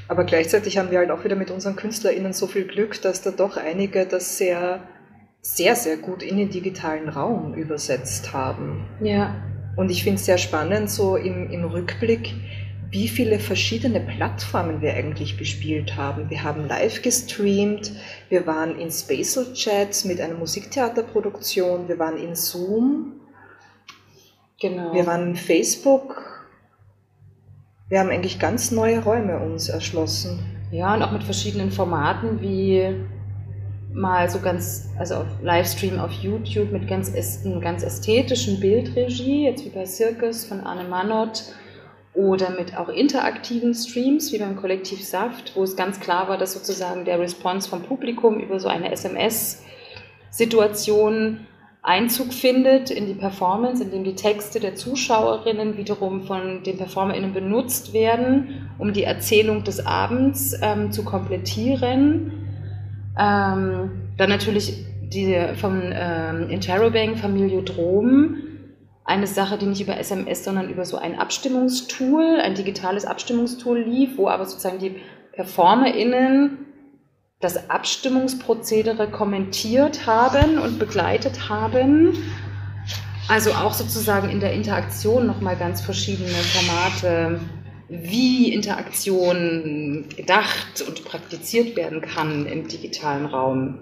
Aber 0.08 0.24
gleichzeitig 0.24 0.78
haben 0.78 0.90
wir 0.90 0.98
halt 0.98 1.10
auch 1.10 1.24
wieder 1.24 1.36
mit 1.36 1.50
unseren 1.50 1.76
KünstlerInnen 1.76 2.32
so 2.32 2.46
viel 2.46 2.66
Glück, 2.66 3.00
dass 3.02 3.22
da 3.22 3.30
doch 3.30 3.56
einige 3.56 4.06
das 4.06 4.38
sehr, 4.38 4.80
sehr, 5.40 5.76
sehr 5.76 5.98
gut 5.98 6.22
in 6.22 6.36
den 6.36 6.50
digitalen 6.50 7.08
Raum 7.08 7.54
übersetzt 7.54 8.32
haben. 8.32 8.86
Ja. 9.02 9.34
Und 9.76 9.90
ich 9.90 10.04
finde 10.04 10.16
es 10.16 10.26
sehr 10.26 10.38
spannend, 10.38 10.90
so 10.90 11.16
im, 11.16 11.50
im 11.50 11.64
Rückblick, 11.64 12.34
wie 12.94 13.08
viele 13.08 13.40
verschiedene 13.40 13.98
Plattformen 13.98 14.80
wir 14.80 14.94
eigentlich 14.94 15.36
bespielt 15.36 15.96
haben. 15.96 16.30
Wir 16.30 16.44
haben 16.44 16.68
live 16.68 17.02
gestreamt, 17.02 17.90
wir 18.28 18.46
waren 18.46 18.78
in 18.78 18.88
Spatial 18.92 19.52
Chats 19.52 20.04
mit 20.04 20.20
einer 20.20 20.36
Musiktheaterproduktion, 20.36 21.88
wir 21.88 21.98
waren 21.98 22.16
in 22.16 22.36
Zoom, 22.36 23.14
genau. 24.60 24.94
wir 24.94 25.08
waren 25.08 25.30
in 25.30 25.34
Facebook. 25.34 26.46
Wir 27.88 27.98
haben 27.98 28.10
eigentlich 28.10 28.38
ganz 28.38 28.70
neue 28.70 29.02
Räume 29.02 29.40
uns 29.40 29.68
erschlossen. 29.68 30.38
Ja, 30.70 30.94
und 30.94 31.02
auch 31.02 31.10
mit 31.10 31.24
verschiedenen 31.24 31.72
Formaten 31.72 32.40
wie 32.40 32.94
mal 33.92 34.30
so 34.30 34.38
ganz, 34.38 34.88
also 35.00 35.16
auf 35.16 35.26
Livestream 35.42 35.98
auf 35.98 36.12
YouTube 36.12 36.70
mit 36.70 36.86
ganz, 36.86 37.12
ganz 37.60 37.82
ästhetischen 37.82 38.60
Bildregie, 38.60 39.46
jetzt 39.46 39.64
wie 39.64 39.70
bei 39.70 39.84
Circus 39.84 40.44
von 40.44 40.60
Anne 40.60 40.88
Manott, 40.88 41.42
oder 42.14 42.50
mit 42.50 42.76
auch 42.76 42.88
interaktiven 42.88 43.74
Streams, 43.74 44.32
wie 44.32 44.38
beim 44.38 44.54
Kollektiv 44.56 45.04
Saft, 45.04 45.56
wo 45.56 45.64
es 45.64 45.76
ganz 45.76 45.98
klar 46.00 46.28
war, 46.28 46.38
dass 46.38 46.52
sozusagen 46.52 47.04
der 47.04 47.18
Response 47.18 47.68
vom 47.68 47.82
Publikum 47.82 48.38
über 48.38 48.60
so 48.60 48.68
eine 48.68 48.92
SMS-Situation 48.92 51.48
Einzug 51.82 52.32
findet 52.32 52.90
in 52.90 53.06
die 53.06 53.14
Performance, 53.14 53.82
indem 53.82 54.04
die 54.04 54.14
Texte 54.14 54.58
der 54.58 54.74
Zuschauerinnen 54.74 55.76
wiederum 55.76 56.22
von 56.22 56.62
den 56.62 56.78
PerformerInnen 56.78 57.34
benutzt 57.34 57.92
werden, 57.92 58.70
um 58.78 58.94
die 58.94 59.04
Erzählung 59.04 59.64
des 59.64 59.84
Abends 59.84 60.56
ähm, 60.62 60.92
zu 60.92 61.04
komplettieren 61.04 62.44
ähm, 63.18 63.90
dann 64.16 64.28
natürlich 64.28 64.84
die 65.00 65.36
vom 65.54 65.80
ähm, 65.92 66.50
Interrobang 66.50 67.16
Familiodrom. 67.16 68.36
Eine 69.04 69.26
Sache, 69.26 69.58
die 69.58 69.66
nicht 69.66 69.82
über 69.82 69.98
SMS, 69.98 70.44
sondern 70.44 70.70
über 70.70 70.86
so 70.86 70.96
ein 70.96 71.18
Abstimmungstool, 71.18 72.40
ein 72.40 72.54
digitales 72.54 73.04
Abstimmungstool 73.04 73.78
lief, 73.80 74.16
wo 74.16 74.28
aber 74.28 74.46
sozusagen 74.46 74.78
die 74.78 74.96
PerformerInnen 75.32 76.58
das 77.40 77.68
Abstimmungsprozedere 77.68 79.10
kommentiert 79.10 80.06
haben 80.06 80.58
und 80.58 80.78
begleitet 80.78 81.50
haben. 81.50 82.16
Also 83.28 83.52
auch 83.52 83.74
sozusagen 83.74 84.30
in 84.30 84.40
der 84.40 84.54
Interaktion 84.54 85.26
nochmal 85.26 85.56
ganz 85.56 85.82
verschiedene 85.82 86.30
Formate 86.30 87.40
wie 87.88 88.52
Interaktion 88.52 90.06
gedacht 90.16 90.82
und 90.86 91.04
praktiziert 91.04 91.76
werden 91.76 92.00
kann 92.00 92.46
im 92.46 92.68
digitalen 92.68 93.26
Raum. 93.26 93.80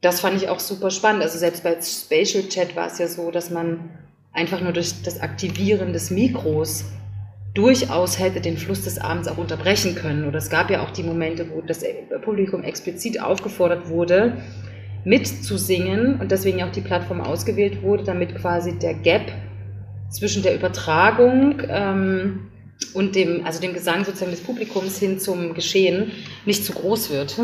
Das 0.00 0.20
fand 0.20 0.36
ich 0.36 0.48
auch 0.48 0.60
super 0.60 0.90
spannend. 0.90 1.22
Also 1.22 1.38
selbst 1.38 1.62
bei 1.62 1.78
Spatial 1.80 2.48
Chat 2.48 2.76
war 2.76 2.86
es 2.86 2.98
ja 2.98 3.08
so, 3.08 3.30
dass 3.30 3.50
man 3.50 3.90
einfach 4.36 4.60
nur 4.60 4.72
durch 4.72 5.02
das 5.02 5.20
Aktivieren 5.20 5.92
des 5.92 6.10
Mikros 6.10 6.84
durchaus 7.56 8.18
hätte 8.18 8.40
den 8.40 8.56
Fluss 8.58 8.82
des 8.82 8.98
Abends 8.98 9.28
auch 9.28 9.38
unterbrechen 9.38 9.94
können. 9.94 10.26
Oder 10.28 10.38
es 10.38 10.50
gab 10.50 10.70
ja 10.70 10.82
auch 10.82 10.90
die 10.90 11.02
Momente, 11.02 11.48
wo 11.50 11.62
das 11.62 11.82
Publikum 12.22 12.62
explizit 12.62 13.20
aufgefordert 13.20 13.88
wurde, 13.88 14.36
mitzusingen 15.04 16.20
und 16.20 16.30
deswegen 16.30 16.62
auch 16.62 16.70
die 16.70 16.80
Plattform 16.80 17.20
ausgewählt 17.20 17.82
wurde, 17.82 18.04
damit 18.04 18.34
quasi 18.36 18.78
der 18.78 18.94
Gap 18.94 19.32
zwischen 20.10 20.42
der 20.42 20.54
Übertragung 20.54 21.62
ähm, 21.68 22.48
und 22.92 23.16
dem, 23.16 23.46
also 23.46 23.60
dem 23.60 23.72
Gesang 23.72 24.04
sozusagen 24.04 24.32
des 24.32 24.42
Publikums 24.42 24.98
hin 24.98 25.18
zum 25.18 25.54
Geschehen 25.54 26.12
nicht 26.44 26.64
zu 26.64 26.72
groß 26.72 27.10
wird. 27.10 27.40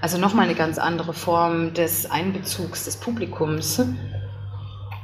Also 0.00 0.18
nochmal 0.18 0.46
eine 0.46 0.56
ganz 0.56 0.78
andere 0.78 1.14
Form 1.14 1.72
des 1.74 2.10
Einbezugs 2.10 2.84
des 2.84 2.96
Publikums. 2.96 3.80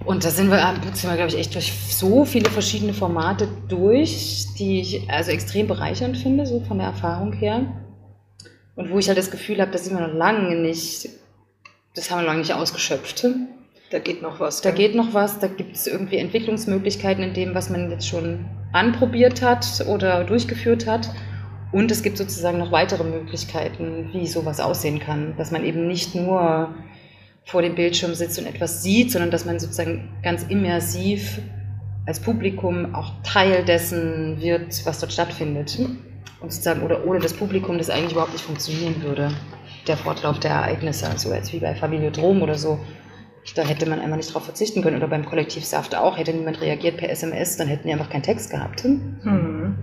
Und 0.09 0.25
da 0.25 0.31
sind 0.31 0.51
wir, 0.51 0.75
sind 0.95 1.11
wir, 1.11 1.17
glaube 1.17 1.29
ich, 1.29 1.39
echt 1.39 1.55
durch 1.55 1.71
so 1.71 2.25
viele 2.25 2.49
verschiedene 2.49 2.95
Formate 2.95 3.47
durch, 3.69 4.47
die 4.59 4.81
ich 4.81 5.11
also 5.11 5.31
extrem 5.31 5.67
bereichernd 5.67 6.17
finde, 6.17 6.47
so 6.47 6.61
von 6.61 6.79
der 6.79 6.87
Erfahrung 6.87 7.35
her. 7.35 7.67
Und 8.75 8.91
wo 8.91 8.99
ich 8.99 9.09
halt 9.09 9.19
das 9.19 9.31
Gefühl 9.31 9.61
habe, 9.61 9.71
da 9.71 9.77
sind 9.77 9.99
wir 9.99 10.09
noch 10.09 10.15
lange 10.15 10.57
nicht, 10.57 11.11
das 11.95 12.11
haben 12.11 12.23
wir 12.23 12.27
lange 12.27 12.39
nicht 12.39 12.55
ausgeschöpft. 12.55 13.27
Da 13.91 13.99
geht 13.99 14.23
noch 14.23 14.41
was. 14.41 14.63
Da 14.63 14.71
ja. 14.71 14.75
geht 14.75 14.95
noch 14.95 15.13
was, 15.13 15.41
da 15.41 15.47
gibt 15.47 15.77
es 15.77 15.87
irgendwie 15.87 16.17
Entwicklungsmöglichkeiten 16.17 17.23
in 17.23 17.35
dem, 17.35 17.55
was 17.55 17.69
man 17.69 17.91
jetzt 17.91 18.09
schon 18.09 18.47
anprobiert 18.73 19.43
hat 19.43 19.85
oder 19.87 20.25
durchgeführt 20.25 20.87
hat. 20.87 21.11
Und 21.71 21.91
es 21.91 22.03
gibt 22.03 22.17
sozusagen 22.17 22.57
noch 22.57 22.73
weitere 22.73 23.05
Möglichkeiten, 23.05 24.09
wie 24.15 24.27
sowas 24.27 24.59
aussehen 24.59 25.01
kann. 25.01 25.37
Dass 25.37 25.51
man 25.51 25.67
eben 25.67 25.87
nicht 25.87 26.15
nur 26.15 26.75
vor 27.49 27.63
dem 27.63 27.75
Bildschirm 27.75 28.15
sitzt 28.15 28.39
und 28.39 28.45
etwas 28.45 28.83
sieht, 28.83 29.11
sondern 29.11 29.31
dass 29.31 29.47
man 29.47 29.59
sozusagen 29.59 30.11
ganz 30.23 30.45
immersiv 30.51 31.41
als 32.05 32.21
Publikum 32.21 32.95
auch 32.95 33.13
Teil 33.23 33.65
dessen 33.65 34.39
wird, 34.39 34.85
was 34.85 35.01
dort 35.01 35.15
stattfindet. 35.15 35.79
Und 36.41 36.53
sozusagen, 36.53 36.83
oder 36.83 37.07
ohne 37.07 37.21
das 37.21 37.33
Publikum 37.33 37.79
das 37.79 37.89
eigentlich 37.89 38.13
überhaupt 38.13 38.35
nicht 38.35 38.45
funktionieren 38.45 39.03
würde, 39.03 39.31
der 39.87 39.97
Fortlauf 39.97 40.39
der 40.41 40.51
Ereignisse, 40.51 41.09
also 41.09 41.33
jetzt 41.33 41.51
wie 41.55 41.59
bei 41.59 41.75
Familie 41.75 42.11
Drom 42.11 42.43
oder 42.43 42.55
so, 42.55 42.79
da 43.55 43.63
hätte 43.63 43.89
man 43.89 44.01
einfach 44.01 44.19
nicht 44.19 44.35
drauf 44.35 44.45
verzichten 44.45 44.83
können. 44.83 44.99
Oder 44.99 45.09
beim 45.09 45.25
Kollektiv 45.25 45.65
Saft 45.65 45.97
auch. 45.97 46.19
Hätte 46.19 46.35
niemand 46.35 46.61
reagiert 46.61 46.99
per 46.99 47.09
SMS, 47.09 47.57
dann 47.57 47.67
hätten 47.67 47.89
die 47.89 47.95
einfach 47.95 48.11
keinen 48.11 48.25
Text 48.25 48.51
gehabt. 48.51 48.85
Mhm. 48.85 49.75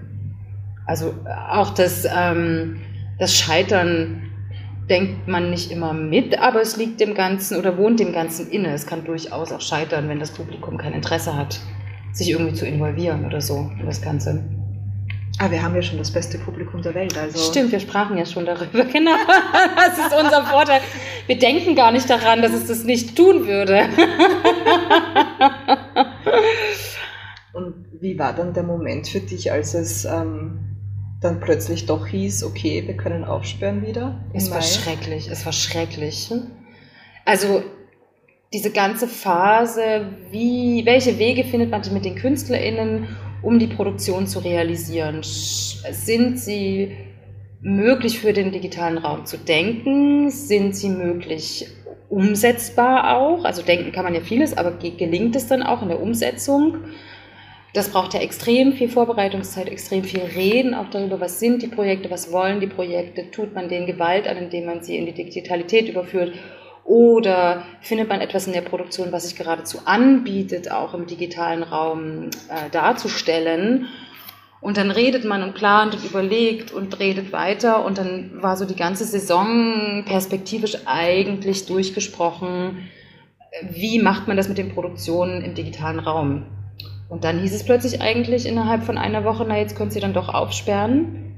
Also 0.86 1.16
auch 1.50 1.72
das, 1.72 2.08
ähm, 2.16 2.80
das 3.18 3.36
Scheitern 3.36 4.25
denkt 4.90 5.28
man 5.28 5.50
nicht 5.50 5.72
immer 5.72 5.94
mit, 5.94 6.40
aber 6.40 6.62
es 6.62 6.78
liegt 6.78 7.00
dem 7.00 7.16
Ganzen 7.16 7.58
oder 7.58 7.78
wohnt 7.78 8.00
dem 8.00 8.14
Ganzen 8.14 8.50
inne. 8.50 8.74
Es 8.74 8.86
kann 8.86 9.04
durchaus 9.04 9.52
auch 9.52 9.62
scheitern, 9.62 10.08
wenn 10.10 10.20
das 10.20 10.32
Publikum 10.32 10.78
kein 10.78 10.94
Interesse 10.94 11.36
hat, 11.36 11.60
sich 12.12 12.30
irgendwie 12.30 12.54
zu 12.54 12.66
involvieren 12.66 13.26
oder 13.26 13.42
so 13.42 13.72
in 13.80 13.86
das 13.86 14.02
Ganze. 14.02 14.44
Aber 15.38 15.50
ah, 15.50 15.52
wir 15.52 15.64
haben 15.64 15.76
ja 15.76 15.82
schon 15.82 15.98
das 15.98 16.12
beste 16.12 16.38
Publikum 16.38 16.82
der 16.82 16.96
Welt. 16.96 17.18
Also. 17.18 17.52
Stimmt, 17.52 17.74
wir 17.74 17.82
sprachen 17.82 18.18
ja 18.18 18.26
schon 18.26 18.46
darüber. 18.46 18.86
Genau, 18.94 19.12
das 19.76 19.98
ist 19.98 20.18
unser 20.18 20.46
Vorteil. 20.46 20.80
Wir 21.28 21.38
denken 21.38 21.76
gar 21.76 21.92
nicht 21.92 22.10
daran, 22.10 22.42
dass 22.42 22.54
es 22.54 22.68
das 22.68 22.86
nicht 22.86 23.18
tun 23.18 23.46
würde. 23.46 23.82
Und 27.52 27.74
wie 28.00 28.18
war 28.18 28.32
dann 28.32 28.54
der 28.54 28.64
Moment 28.64 29.10
für 29.10 29.20
dich, 29.20 29.52
als 29.52 29.74
es 29.74 30.06
ähm, 30.06 30.75
dann 31.26 31.40
plötzlich 31.40 31.86
doch 31.86 32.08
hieß, 32.08 32.44
okay, 32.44 32.84
wir 32.86 32.96
können 32.96 33.24
aufsperren 33.24 33.86
wieder? 33.86 34.24
Es 34.34 34.50
war 34.52 34.60
Mai? 34.60 34.64
schrecklich, 34.64 35.28
es 35.28 35.46
war 35.46 35.52
schrecklich. 35.54 36.32
Also 37.26 37.64
diese 38.54 38.72
ganze 38.72 39.08
Phase, 39.08 40.06
wie, 40.32 40.86
welche 40.86 41.18
Wege 41.18 41.44
findet 41.44 41.72
man 41.72 41.82
mit 41.92 42.06
den 42.06 42.16
KünstlerInnen 42.16 43.08
um 43.42 43.60
die 43.60 43.68
Produktion 43.68 44.28
zu 44.28 44.40
realisieren? 44.40 45.22
Sind 45.24 46.40
sie 46.40 46.96
möglich 47.62 48.20
für 48.20 48.32
den 48.32 48.52
digitalen 48.52 49.00
Raum 49.00 49.26
zu 49.26 49.38
denken? 49.38 50.30
Sind 50.30 50.76
sie 50.76 50.90
möglich 50.90 51.68
umsetzbar 52.10 53.18
auch? 53.18 53.44
Also 53.46 53.64
denken 53.64 53.92
kann 53.92 54.06
man 54.06 54.14
ja 54.14 54.22
vieles, 54.22 54.56
aber 54.56 54.72
gelingt 54.74 55.36
es 55.36 55.48
dann 55.48 55.64
auch 55.64 55.82
in 55.82 55.90
der 55.90 56.02
Umsetzung? 56.02 56.78
Das 57.76 57.90
braucht 57.90 58.14
ja 58.14 58.22
extrem 58.22 58.74
viel 58.74 58.90
Vorbereitungszeit, 58.90 59.68
extrem 59.68 60.04
viel 60.04 60.22
Reden 60.22 60.74
auch 60.74 60.90
darüber, 60.90 61.20
was 61.20 61.40
sind 61.40 61.62
die 61.62 61.68
Projekte, 61.68 62.10
was 62.10 62.32
wollen 62.32 62.62
die 62.62 62.68
Projekte, 62.68 63.30
tut 63.32 63.54
man 63.54 63.68
denen 63.68 63.86
Gewalt 63.86 64.28
an, 64.28 64.38
indem 64.38 64.66
man 64.66 64.82
sie 64.82 64.98
in 64.98 65.06
die 65.06 65.12
Digitalität 65.12 65.90
überführt 65.90 66.34
oder 66.86 67.64
findet 67.82 68.08
man 68.08 68.22
etwas 68.22 68.48
in 68.48 68.54
der 68.54 68.62
Produktion, 68.62 69.12
was 69.12 69.28
sich 69.28 69.38
geradezu 69.38 69.80
anbietet, 69.86 70.72
auch 70.72 70.94
im 70.94 71.06
digitalen 71.06 71.64
Raum 71.64 72.30
äh, 72.50 72.70
darzustellen 72.72 73.88
und 74.66 74.78
dann 74.78 74.90
redet 74.90 75.26
man 75.26 75.44
und 75.44 75.54
plant 75.54 75.94
und 75.94 76.04
überlegt 76.06 76.72
und 76.72 76.98
redet 77.00 77.32
weiter. 77.32 77.86
Und 77.86 78.00
dann 78.00 78.42
war 78.42 78.58
so 78.58 78.66
die 78.66 78.76
ganze 78.76 79.06
Saison 79.06 80.04
perspektivisch 80.08 80.78
eigentlich 80.86 81.68
durchgesprochen, 81.68 82.90
wie 83.70 84.02
macht 84.02 84.28
man 84.28 84.38
das 84.38 84.50
mit 84.50 84.58
den 84.58 84.74
Produktionen 84.74 85.44
im 85.44 85.54
digitalen 85.54 86.00
Raum. 86.00 86.48
Und 87.10 87.24
dann 87.24 87.40
hieß 87.40 87.54
es 87.54 87.64
plötzlich 87.64 88.02
eigentlich 88.02 88.46
innerhalb 88.46 88.84
von 88.84 88.98
einer 88.98 89.24
Woche, 89.24 89.46
na 89.48 89.58
jetzt 89.58 89.76
können 89.76 89.92
Sie 89.92 90.00
dann 90.00 90.14
doch 90.14 90.30
aufsperren 90.30 91.36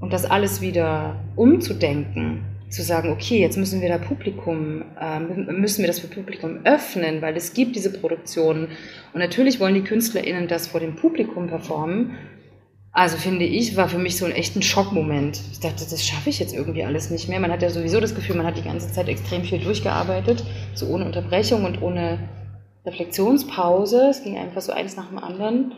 und 0.00 0.12
das 0.12 0.24
alles 0.24 0.60
wieder 0.60 1.16
umzudenken 1.36 2.44
zu 2.70 2.82
sagen, 2.82 3.10
okay, 3.10 3.40
jetzt 3.40 3.56
müssen 3.56 3.80
wir 3.80 3.88
da 3.88 3.98
Publikum, 3.98 4.84
äh, 5.00 5.18
müssen 5.18 5.80
wir 5.80 5.88
das 5.88 5.98
für 5.98 6.06
Publikum 6.06 6.60
öffnen, 6.64 7.20
weil 7.20 7.36
es 7.36 7.52
gibt 7.52 7.74
diese 7.74 7.92
Produktionen. 7.92 8.68
Und 9.12 9.18
natürlich 9.18 9.58
wollen 9.58 9.74
die 9.74 9.82
KünstlerInnen 9.82 10.46
das 10.46 10.68
vor 10.68 10.78
dem 10.78 10.94
Publikum 10.94 11.48
performen. 11.48 12.12
Also 12.92 13.16
finde 13.16 13.44
ich, 13.44 13.76
war 13.76 13.88
für 13.88 13.98
mich 13.98 14.16
so 14.16 14.24
ein 14.24 14.32
echter 14.32 14.62
Schockmoment. 14.62 15.40
Ich 15.52 15.60
dachte, 15.60 15.84
das 15.88 16.06
schaffe 16.06 16.30
ich 16.30 16.38
jetzt 16.38 16.54
irgendwie 16.54 16.84
alles 16.84 17.10
nicht 17.10 17.28
mehr. 17.28 17.40
Man 17.40 17.52
hat 17.52 17.62
ja 17.62 17.70
sowieso 17.70 18.00
das 18.00 18.14
Gefühl, 18.14 18.36
man 18.36 18.46
hat 18.46 18.56
die 18.56 18.62
ganze 18.62 18.92
Zeit 18.92 19.08
extrem 19.08 19.42
viel 19.42 19.58
durchgearbeitet, 19.58 20.44
so 20.74 20.86
ohne 20.86 21.04
Unterbrechung 21.04 21.64
und 21.64 21.82
ohne 21.82 22.18
Reflexionspause. 22.84 24.08
Es 24.10 24.22
ging 24.22 24.38
einfach 24.38 24.60
so 24.60 24.72
eins 24.72 24.96
nach 24.96 25.08
dem 25.08 25.18
anderen. 25.18 25.74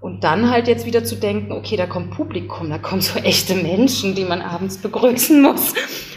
Und 0.00 0.24
dann 0.24 0.50
halt 0.50 0.66
jetzt 0.66 0.84
wieder 0.84 1.04
zu 1.04 1.14
denken, 1.14 1.52
okay, 1.52 1.76
da 1.76 1.86
kommt 1.86 2.10
Publikum, 2.10 2.70
da 2.70 2.78
kommen 2.78 3.02
so 3.02 3.18
echte 3.20 3.54
Menschen, 3.54 4.14
die 4.14 4.24
man 4.24 4.42
abends 4.42 4.78
begrüßen 4.78 5.40
muss, 5.40 5.74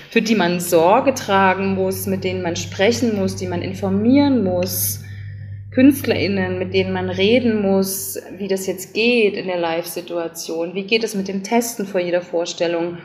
für 0.10 0.22
die 0.22 0.36
man 0.36 0.60
Sorge 0.60 1.14
tragen 1.14 1.76
muss, 1.76 2.08
mit 2.08 2.24
denen 2.24 2.42
man 2.42 2.56
sprechen 2.56 3.16
muss, 3.16 3.36
die 3.36 3.48
man 3.48 3.62
informieren 3.62 4.44
muss 4.44 5.06
KünstlerInnen, 5.76 6.58
mit 6.58 6.74
denen 6.74 6.94
man 6.94 7.10
reden 7.10 7.62
muss, 7.62 8.18
wie 8.38 8.48
das 8.48 8.66
jetzt 8.66 8.94
geht 8.94 9.36
in 9.36 9.48
der 9.48 9.60
Live-Situation. 9.60 10.74
Wie 10.74 10.84
geht 10.84 11.04
es 11.04 11.16
mit 11.16 11.28
dem 11.28 11.44
Testen 11.44 11.86
vor 11.86 12.00
jeder 12.00 12.22
Vorstellung? 12.22 12.98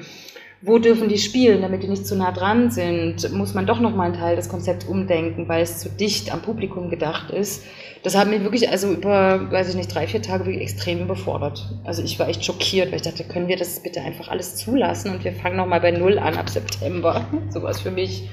Wo 0.63 0.79
dürfen 0.79 1.09
die 1.09 1.17
spielen, 1.17 1.63
damit 1.63 1.83
die 1.83 1.89
nicht 1.89 2.07
zu 2.07 2.15
nah 2.17 2.33
dran 2.33 2.71
sind? 2.71 3.33
Muss 3.33 3.55
man 3.55 3.67
doch 3.67 3.81
nochmal 3.81 4.07
einen 4.07 4.21
Teil 4.21 4.37
des 4.37 4.51
Konzepts 4.51 4.85
umdenken, 4.85 5.49
weil 5.49 5.63
es 5.63 5.79
zu 5.79 5.89
dicht 5.89 6.33
am 6.33 6.43
Publikum 6.43 6.91
gedacht 6.91 7.31
ist? 7.31 7.65
Das 8.03 8.15
hat 8.15 8.29
mich 8.29 8.43
wirklich, 8.43 8.69
also 8.69 8.93
über, 8.93 9.51
weiß 9.51 9.71
ich 9.71 9.75
nicht, 9.75 9.95
drei, 9.95 10.07
vier 10.07 10.21
Tage 10.21 10.45
wirklich 10.45 10.63
extrem 10.63 11.01
überfordert. 11.01 11.67
Also 11.85 12.03
ich 12.03 12.19
war 12.19 12.29
echt 12.29 12.45
schockiert, 12.45 12.89
weil 12.89 12.97
ich 12.97 13.03
dachte, 13.03 13.25
können 13.25 13.49
wir 13.49 13.57
das 13.57 13.83
bitte 13.83 14.03
einfach 14.03 14.29
alles 14.29 14.57
zulassen 14.57 15.13
und 15.13 15.25
wir 15.25 15.33
fangen 15.33 15.57
nochmal 15.57 15.81
bei 15.81 15.93
Null 15.93 16.19
an 16.19 16.37
ab 16.37 16.51
September. 16.51 17.27
Sowas 17.51 17.81
für 17.81 17.91
mich. 17.91 18.29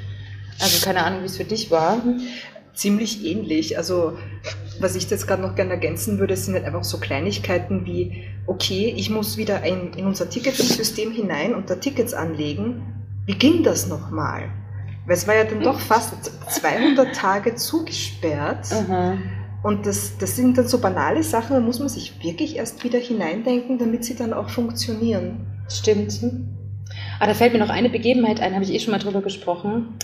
Also 0.60 0.84
keine 0.84 1.04
Ahnung, 1.04 1.22
wie 1.22 1.28
es 1.28 1.38
für 1.38 1.46
dich 1.46 1.72
war 1.72 2.02
ziemlich 2.78 3.26
ähnlich. 3.26 3.78
Also 3.78 4.18
was 4.82 4.96
ich 4.96 5.10
jetzt 5.10 5.28
gerade 5.28 5.42
noch 5.42 5.56
gerne 5.56 5.72
ergänzen 5.72 6.20
würde, 6.20 6.36
sind 6.36 6.54
halt 6.54 6.66
einfach 6.66 6.84
so 6.84 7.00
Kleinigkeiten 7.00 7.86
wie, 7.86 8.24
okay, 8.46 8.94
ich 8.96 9.10
muss 9.10 9.38
wieder 9.38 9.62
ein, 9.62 9.94
in 9.96 10.06
unser 10.06 10.30
Ticketing-System 10.30 11.12
hinein 11.12 11.54
und 11.54 11.70
da 11.70 11.76
Tickets 11.76 12.14
anlegen. 12.14 12.82
Wie 13.26 13.36
ging 13.36 13.64
das 13.64 13.88
nochmal? 13.88 14.50
Weil 15.06 15.16
es 15.16 15.28
war 15.28 15.36
ja 15.36 15.44
dann 15.44 15.62
doch 15.62 15.80
fast 15.80 16.14
200 16.50 17.16
Tage 17.16 17.56
zugesperrt. 17.56 18.68
Und 19.64 19.86
das, 19.86 20.18
das 20.18 20.36
sind 20.36 20.58
dann 20.58 20.68
so 20.68 20.80
banale 20.80 21.24
Sachen, 21.24 21.54
da 21.54 21.60
muss 21.60 21.80
man 21.80 21.90
sich 21.90 22.24
wirklich 22.24 22.58
erst 22.58 22.84
wieder 22.84 23.00
hineindenken, 23.00 23.78
damit 23.80 24.06
sie 24.06 24.16
dann 24.16 24.34
auch 24.34 24.50
funktionieren. 24.50 25.48
Stimmt. 25.70 26.22
Ah, 27.20 27.28
da 27.28 27.34
fällt 27.34 27.54
mir 27.54 27.60
noch 27.60 27.70
eine 27.70 27.90
Begebenheit 27.90 28.40
ein, 28.40 28.54
habe 28.54 28.64
ich 28.64 28.72
eh 28.72 28.80
schon 28.80 28.92
mal 28.92 29.00
drüber 29.00 29.22
gesprochen 29.22 29.98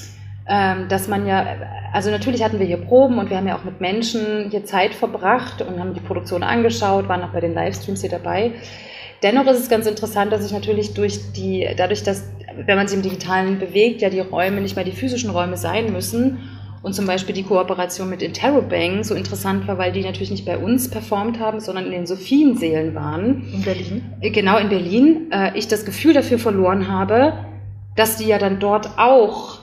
ähm, 0.47 0.87
dass 0.89 1.07
man 1.07 1.25
ja, 1.25 1.45
also 1.93 2.11
natürlich 2.11 2.43
hatten 2.43 2.59
wir 2.59 2.65
hier 2.65 2.77
Proben 2.77 3.17
und 3.17 3.29
wir 3.29 3.37
haben 3.37 3.47
ja 3.47 3.57
auch 3.57 3.63
mit 3.63 3.79
Menschen 3.79 4.49
hier 4.49 4.65
Zeit 4.65 4.93
verbracht 4.93 5.61
und 5.61 5.79
haben 5.79 5.93
die 5.93 6.01
Produktion 6.01 6.43
angeschaut, 6.43 7.07
waren 7.07 7.23
auch 7.23 7.31
bei 7.31 7.39
den 7.39 7.53
Livestreams 7.53 8.01
hier 8.01 8.09
dabei. 8.09 8.51
Dennoch 9.21 9.47
ist 9.47 9.59
es 9.59 9.69
ganz 9.69 9.87
interessant, 9.87 10.33
dass 10.33 10.43
sich 10.43 10.51
natürlich 10.51 10.93
durch 10.93 11.31
die, 11.31 11.65
dadurch, 11.77 12.03
dass, 12.03 12.29
wenn 12.65 12.75
man 12.75 12.89
sich 12.89 12.97
im 12.97 13.03
Digitalen 13.03 13.57
bewegt, 13.57 14.01
ja 14.01 14.09
die 14.09 14.19
Räume 14.19 14.59
nicht 14.59 14.75
mehr 14.75 14.83
die 14.83 14.91
physischen 14.91 15.29
Räume 15.29 15.55
sein 15.55 15.93
müssen 15.93 16.39
und 16.81 16.93
zum 16.93 17.07
Beispiel 17.07 17.33
die 17.33 17.43
Kooperation 17.43 18.09
mit 18.09 18.21
Interrobang 18.21 19.05
so 19.05 19.15
interessant 19.15 19.65
war, 19.65 19.77
weil 19.77 19.93
die 19.93 20.03
natürlich 20.03 20.29
nicht 20.29 20.45
bei 20.45 20.57
uns 20.57 20.89
performt 20.89 21.39
haben, 21.39 21.61
sondern 21.61 21.85
in 21.85 21.91
den 21.91 22.05
Sophienseelen 22.05 22.93
waren. 22.93 23.47
In 23.53 23.61
Berlin? 23.61 24.13
Äh, 24.19 24.31
genau, 24.31 24.57
in 24.57 24.67
Berlin. 24.67 25.31
Äh, 25.31 25.57
ich 25.57 25.69
das 25.69 25.85
Gefühl 25.85 26.13
dafür 26.13 26.37
verloren 26.37 26.89
habe, 26.89 27.33
dass 27.95 28.17
die 28.17 28.25
ja 28.25 28.37
dann 28.37 28.59
dort 28.59 28.97
auch 28.97 29.62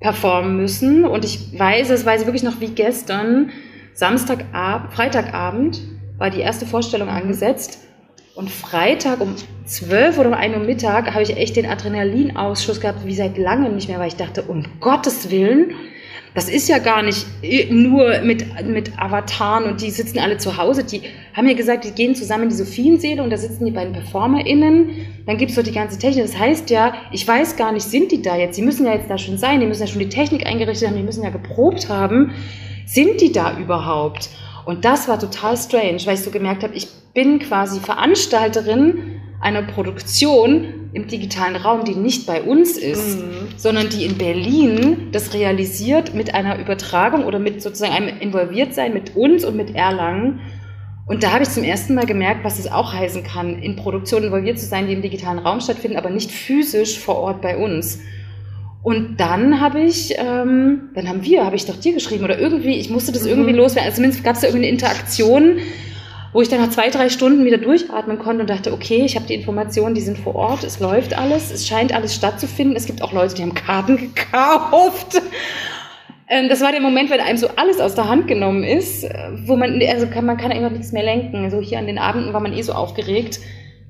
performen 0.00 0.56
müssen. 0.56 1.04
Und 1.04 1.24
ich 1.24 1.58
weiß, 1.58 1.90
es 1.90 2.04
weiß 2.04 2.22
ich 2.22 2.26
wirklich 2.26 2.42
noch 2.42 2.60
wie 2.60 2.70
gestern, 2.70 3.50
Samstagabend, 3.92 4.92
Freitagabend 4.92 5.80
war 6.18 6.30
die 6.30 6.40
erste 6.40 6.66
Vorstellung 6.66 7.08
angesetzt. 7.08 7.86
Und 8.34 8.50
Freitag 8.50 9.20
um 9.20 9.34
12 9.66 10.18
oder 10.18 10.28
um 10.28 10.34
1 10.34 10.56
Uhr 10.56 10.62
Mittag 10.62 11.12
habe 11.12 11.22
ich 11.22 11.36
echt 11.36 11.56
den 11.56 11.66
Adrenalinausschuss 11.66 12.80
gehabt, 12.80 13.04
wie 13.04 13.14
seit 13.14 13.36
langem 13.36 13.74
nicht 13.74 13.88
mehr, 13.88 13.98
weil 13.98 14.08
ich 14.08 14.16
dachte, 14.16 14.42
um 14.42 14.64
Gottes 14.80 15.30
Willen, 15.30 15.72
das 16.34 16.48
ist 16.48 16.68
ja 16.68 16.78
gar 16.78 17.02
nicht 17.02 17.26
nur 17.70 18.20
mit, 18.20 18.64
mit 18.64 18.98
Avataren 18.98 19.64
und 19.64 19.80
die 19.80 19.90
sitzen 19.90 20.18
alle 20.20 20.36
zu 20.36 20.56
Hause. 20.56 20.84
Die 20.84 21.02
haben 21.34 21.48
ja 21.48 21.54
gesagt, 21.54 21.84
die 21.84 21.90
gehen 21.90 22.14
zusammen 22.14 22.44
in 22.44 22.48
die 22.50 22.54
Sophienseele 22.54 23.22
und 23.22 23.30
da 23.30 23.36
sitzen 23.36 23.64
die 23.64 23.72
beiden 23.72 23.92
PerformerInnen. 23.92 24.90
Dann 25.26 25.38
gibt 25.38 25.50
es 25.50 25.56
doch 25.56 25.64
die 25.64 25.72
ganze 25.72 25.98
Technik. 25.98 26.24
Das 26.24 26.38
heißt 26.38 26.70
ja, 26.70 26.94
ich 27.10 27.26
weiß 27.26 27.56
gar 27.56 27.72
nicht, 27.72 27.84
sind 27.84 28.12
die 28.12 28.22
da 28.22 28.36
jetzt? 28.36 28.56
Die 28.56 28.62
müssen 28.62 28.86
ja 28.86 28.94
jetzt 28.94 29.10
da 29.10 29.18
schon 29.18 29.38
sein. 29.38 29.60
Die 29.60 29.66
müssen 29.66 29.82
ja 29.82 29.88
schon 29.88 30.00
die 30.00 30.08
Technik 30.08 30.46
eingerichtet 30.46 30.88
haben. 30.88 30.96
Die 30.96 31.02
müssen 31.02 31.24
ja 31.24 31.30
geprobt 31.30 31.88
haben. 31.88 32.32
Sind 32.86 33.20
die 33.20 33.32
da 33.32 33.58
überhaupt? 33.58 34.30
Und 34.66 34.84
das 34.84 35.08
war 35.08 35.18
total 35.18 35.56
strange, 35.56 36.00
weil 36.04 36.14
ich 36.14 36.20
so 36.20 36.30
gemerkt 36.30 36.62
habe, 36.62 36.74
ich 36.74 36.86
bin 37.12 37.40
quasi 37.40 37.80
Veranstalterin 37.80 39.20
einer 39.40 39.62
Produktion 39.62 40.79
im 40.92 41.06
digitalen 41.06 41.56
Raum, 41.56 41.84
die 41.84 41.94
nicht 41.94 42.26
bei 42.26 42.42
uns 42.42 42.76
ist, 42.76 43.20
mhm. 43.20 43.48
sondern 43.56 43.88
die 43.88 44.04
in 44.04 44.18
Berlin 44.18 45.08
das 45.12 45.34
realisiert 45.34 46.14
mit 46.14 46.34
einer 46.34 46.58
Übertragung 46.58 47.24
oder 47.24 47.38
mit 47.38 47.62
sozusagen 47.62 47.92
einem 47.92 48.20
Involviertsein 48.20 48.92
mit 48.92 49.16
uns 49.16 49.44
und 49.44 49.56
mit 49.56 49.74
Erlangen. 49.74 50.40
Und 51.06 51.22
da 51.22 51.32
habe 51.32 51.42
ich 51.42 51.50
zum 51.50 51.64
ersten 51.64 51.94
Mal 51.94 52.06
gemerkt, 52.06 52.44
was 52.44 52.58
es 52.58 52.70
auch 52.70 52.92
heißen 52.92 53.24
kann, 53.24 53.60
in 53.60 53.76
Produktionen 53.76 54.26
involviert 54.26 54.58
zu 54.58 54.66
sein, 54.66 54.86
die 54.86 54.92
im 54.92 55.02
digitalen 55.02 55.38
Raum 55.38 55.60
stattfinden, 55.60 55.96
aber 55.96 56.10
nicht 56.10 56.30
physisch 56.30 56.98
vor 56.98 57.16
Ort 57.16 57.40
bei 57.40 57.56
uns. 57.56 58.00
Und 58.82 59.18
dann 59.18 59.60
habe 59.60 59.80
ich, 59.80 60.14
ähm, 60.16 60.90
dann 60.94 61.08
haben 61.08 61.22
wir, 61.22 61.44
habe 61.44 61.56
ich 61.56 61.66
doch 61.66 61.76
dir 61.76 61.92
geschrieben 61.92 62.24
oder 62.24 62.38
irgendwie, 62.38 62.76
ich 62.76 62.88
musste 62.88 63.12
das 63.12 63.26
irgendwie 63.26 63.52
mhm. 63.52 63.58
loswerden. 63.58 63.86
Also 63.86 63.96
zumindest 63.96 64.24
gab 64.24 64.36
es 64.36 64.40
da 64.40 64.46
irgendwie 64.46 64.66
eine 64.66 64.72
Interaktion, 64.72 65.58
wo 66.32 66.40
ich 66.40 66.48
dann 66.48 66.60
nach 66.60 66.70
zwei, 66.70 66.90
drei 66.90 67.08
Stunden 67.08 67.44
wieder 67.44 67.58
durchatmen 67.58 68.18
konnte 68.18 68.42
und 68.42 68.50
dachte, 68.50 68.72
okay, 68.72 69.04
ich 69.04 69.16
habe 69.16 69.26
die 69.26 69.34
Informationen, 69.34 69.94
die 69.94 70.00
sind 70.00 70.18
vor 70.18 70.34
Ort, 70.34 70.64
es 70.64 70.78
läuft 70.78 71.16
alles, 71.18 71.50
es 71.50 71.66
scheint 71.66 71.92
alles 71.92 72.14
stattzufinden. 72.14 72.76
Es 72.76 72.86
gibt 72.86 73.02
auch 73.02 73.12
Leute, 73.12 73.34
die 73.34 73.42
haben 73.42 73.54
Karten 73.54 73.96
gekauft. 74.14 75.20
Ähm, 76.28 76.48
das 76.48 76.60
war 76.60 76.70
der 76.70 76.80
Moment, 76.80 77.10
wenn 77.10 77.20
einem 77.20 77.38
so 77.38 77.48
alles 77.56 77.80
aus 77.80 77.96
der 77.96 78.08
Hand 78.08 78.28
genommen 78.28 78.62
ist, 78.62 79.02
äh, 79.02 79.30
wo 79.46 79.56
man, 79.56 79.80
also 79.82 80.06
kann, 80.06 80.26
man 80.26 80.36
kann 80.36 80.52
einfach 80.52 80.70
nichts 80.70 80.92
mehr 80.92 81.02
lenken. 81.02 81.50
So 81.50 81.60
hier 81.60 81.78
an 81.78 81.86
den 81.86 81.98
Abenden 81.98 82.32
war 82.32 82.40
man 82.40 82.52
eh 82.52 82.62
so 82.62 82.72
aufgeregt. 82.72 83.40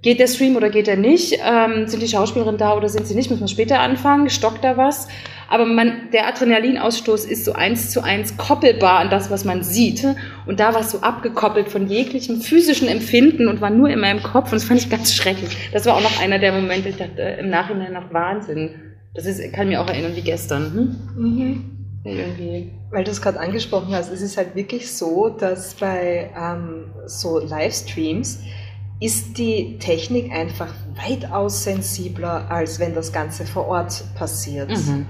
Geht 0.03 0.19
der 0.19 0.29
Stream 0.29 0.57
oder 0.57 0.71
geht 0.71 0.89
er 0.89 0.97
nicht? 0.97 1.39
Ähm, 1.45 1.87
sind 1.87 2.03
die 2.03 2.09
Schauspielerinnen 2.09 2.57
da 2.57 2.75
oder 2.75 2.89
sind 2.89 3.07
sie 3.07 3.15
nicht? 3.15 3.31
Müssen 3.31 3.43
wir 3.43 3.49
später 3.49 3.81
anfangen? 3.81 4.31
Stockt 4.31 4.65
da 4.65 4.79
was? 4.79 5.09
Aber 5.49 5.67
man, 5.67 6.09
der 6.13 6.27
Adrenalinausstoß 6.29 7.27
ist 7.27 7.45
so 7.45 7.53
eins 7.53 7.91
zu 7.91 8.03
eins 8.03 8.39
koppelbar 8.39 9.01
an 9.01 9.11
das, 9.11 9.31
was 9.31 9.45
man 9.45 9.63
sieht. 9.63 10.07
Und 10.47 10.59
da 10.59 10.73
war 10.73 10.81
es 10.81 10.93
so 10.93 11.01
abgekoppelt 11.01 11.69
von 11.69 11.87
jeglichem 11.87 12.41
physischen 12.41 12.89
Empfinden 12.89 13.47
und 13.47 13.61
war 13.61 13.69
nur 13.69 13.91
in 13.91 14.01
meinem 14.01 14.23
Kopf. 14.23 14.53
Und 14.53 14.55
das 14.55 14.65
fand 14.65 14.81
ich 14.81 14.89
ganz 14.89 15.13
schrecklich. 15.13 15.55
Das 15.73 15.85
war 15.85 15.97
auch 15.97 16.03
noch 16.03 16.23
einer 16.23 16.39
der 16.39 16.53
Momente, 16.53 16.89
ich 16.89 16.97
dachte 16.97 17.21
äh, 17.21 17.41
im 17.41 17.51
Nachhinein 17.51 17.93
noch 17.93 18.11
Wahnsinn. 18.11 18.77
Das 19.13 19.27
ist, 19.27 19.53
kann 19.53 19.69
mir 19.69 19.83
auch 19.83 19.89
erinnern 19.89 20.17
wie 20.17 20.23
gestern. 20.23 20.73
Hm? 20.73 21.23
Mhm. 21.23 21.81
Irgendwie. 22.05 22.71
Weil 22.91 23.05
du 23.05 23.11
es 23.11 23.21
gerade 23.21 23.39
angesprochen 23.39 23.95
hast, 23.95 24.11
es 24.11 24.23
ist 24.23 24.39
halt 24.39 24.57
wirklich 24.57 24.91
so, 24.91 25.29
dass 25.29 25.75
bei 25.75 26.31
ähm, 26.35 26.87
so 27.07 27.39
Livestreams 27.39 28.41
ist 29.01 29.39
die 29.39 29.79
Technik 29.79 30.31
einfach 30.31 30.73
weitaus 30.95 31.65
sensibler, 31.65 32.51
als 32.51 32.79
wenn 32.79 32.95
das 32.95 33.13
Ganze 33.13 33.47
vor 33.47 33.67
Ort 33.67 34.05
passiert. 34.15 34.71
Mhm. 34.71 35.07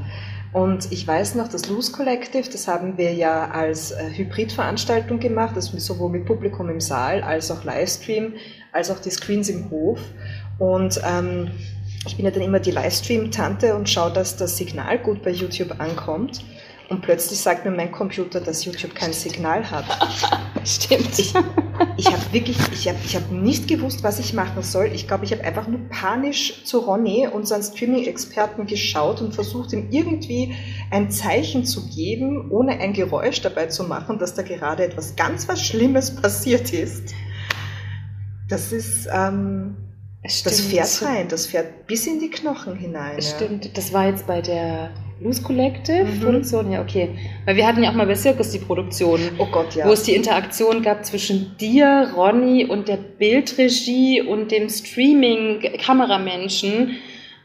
Und 0.53 0.91
ich 0.91 1.07
weiß 1.07 1.37
noch, 1.37 1.49
das 1.49 1.69
Loose 1.69 1.93
Collective, 1.93 2.49
das 2.51 2.67
haben 2.67 2.99
wir 2.99 3.13
ja 3.13 3.51
als 3.51 3.93
äh, 3.93 4.11
Hybridveranstaltung 4.11 5.21
gemacht, 5.21 5.55
also 5.55 5.79
sowohl 5.79 6.11
mit 6.11 6.25
Publikum 6.25 6.69
im 6.69 6.81
Saal 6.81 7.23
als 7.23 7.51
auch 7.51 7.63
Livestream, 7.63 8.35
als 8.73 8.91
auch 8.91 8.99
die 8.99 9.11
Screens 9.11 9.49
im 9.49 9.71
Hof. 9.71 10.01
Und 10.59 11.01
ähm, 11.05 11.51
ich 12.07 12.17
bin 12.17 12.25
ja 12.25 12.31
dann 12.31 12.43
immer 12.43 12.59
die 12.59 12.73
Livestream-Tante 12.73 13.75
und 13.77 13.89
schaue, 13.89 14.13
dass 14.13 14.37
das 14.37 14.57
Signal 14.57 14.99
gut 14.99 15.23
bei 15.23 15.31
YouTube 15.31 15.81
ankommt. 15.81 16.43
Und 16.89 17.03
plötzlich 17.03 17.39
sagt 17.39 17.65
mir 17.65 17.71
mein 17.71 17.93
Computer, 17.93 18.41
dass 18.41 18.65
YouTube 18.65 18.97
kein 18.97 19.13
Signal 19.13 19.71
hat. 19.71 19.85
Stimmt. 20.65 21.17
Ich, 21.17 21.33
ich 22.01 22.07
habe 22.07 22.33
wirklich, 22.33 22.57
ich 22.73 22.89
habe 22.89 22.99
ich 23.05 23.15
hab 23.15 23.31
nicht 23.31 23.69
gewusst, 23.69 24.03
was 24.03 24.19
ich 24.19 24.33
machen 24.33 24.63
soll. 24.63 24.87
Ich 24.95 25.07
glaube, 25.07 25.27
ich 25.27 25.33
habe 25.33 25.45
einfach 25.45 25.69
nur 25.69 25.81
panisch 25.91 26.65
zu 26.65 26.79
Ronny, 26.79 27.29
unseren 27.31 27.63
Streaming-Experten, 27.63 28.67
geschaut 28.67 29.21
und 29.21 29.35
versucht, 29.35 29.75
ihm 29.75 29.89
irgendwie 29.91 30.55
ein 30.91 31.11
Zeichen 31.11 31.67
zu 31.67 31.87
geben, 31.89 32.51
ohne 32.51 32.81
ein 32.81 32.95
Geräusch 32.95 33.43
dabei 33.43 33.67
zu 33.67 33.85
machen, 33.85 34.19
dass 34.19 34.35
da 34.35 34.43
gerade 34.43 34.85
etwas 34.85 35.15
ganz 35.15 35.47
was 35.47 35.63
Schlimmes 35.63 36.17
passiert 36.17 36.73
ist. 36.73 37.15
Das 38.49 38.73
ist, 38.73 39.07
ähm, 39.13 39.77
das 40.23 40.61
fährt 40.61 41.03
rein, 41.03 41.29
das 41.29 41.47
fährt 41.47 41.87
bis 41.87 42.07
in 42.07 42.19
die 42.19 42.31
Knochen 42.31 42.77
hinein. 42.77 43.21
Stimmt, 43.21 43.67
ja. 43.67 43.71
das 43.75 43.93
war 43.93 44.07
jetzt 44.07 44.27
bei 44.27 44.41
der 44.41 44.91
Loose 45.23 45.43
Collective 45.43 46.05
mhm. 46.05 46.21
Produktion, 46.21 46.73
ja, 46.73 46.81
okay. 46.81 47.11
Weil 47.45 47.57
wir 47.57 47.67
hatten 47.67 47.83
ja 47.83 47.91
auch 47.91 47.95
mal 47.95 48.07
bei 48.07 48.15
Circus 48.15 48.53
die 48.53 48.59
Produktion. 48.59 49.21
Oh 49.37 49.49
Gott, 49.53 49.75
ja. 49.75 49.87
Wo 49.87 49.93
es 49.93 50.05
die 50.05 50.15
Interaktion 50.15 50.81
gab 50.83 51.05
zwischen 51.05 51.59
dir, 51.59 52.13
Ronny 52.17 52.65
und 52.65 52.89
der 52.89 52.97
Bildregie 52.97 54.23
und 54.23 54.51
dem 54.51 54.71
Streaming-Kameramenschen. 54.71 56.97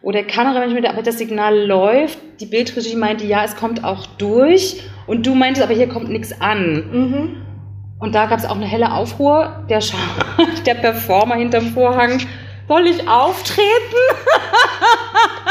Wo 0.01 0.11
der 0.11 0.25
Kameramensch 0.25 0.73
mit 0.73 0.87
aber 0.87 1.01
das 1.01 1.17
Signal 1.17 1.65
läuft, 1.65 2.17
die 2.39 2.45
Bildregie 2.45 2.95
meinte, 2.95 3.25
ja, 3.25 3.43
es 3.43 3.57
kommt 3.57 3.83
auch 3.83 4.05
durch. 4.05 4.81
Und 5.05 5.25
du 5.25 5.35
meintest, 5.35 5.65
aber 5.65 5.75
hier 5.75 5.89
kommt 5.89 6.07
nichts 6.09 6.39
an. 6.39 6.85
Mhm. 6.91 7.41
Und 7.99 8.15
da 8.15 8.27
gab 8.27 8.39
es 8.39 8.45
auch 8.45 8.55
eine 8.55 8.67
helle 8.67 8.93
Aufruhr. 8.93 9.65
Der, 9.69 9.81
Scha 9.81 9.97
der 10.65 10.75
Performer 10.75 11.35
hinterm 11.35 11.73
Vorhang 11.73 12.21
soll 12.67 12.87
ich 12.87 13.07
auftreten? 13.07 13.65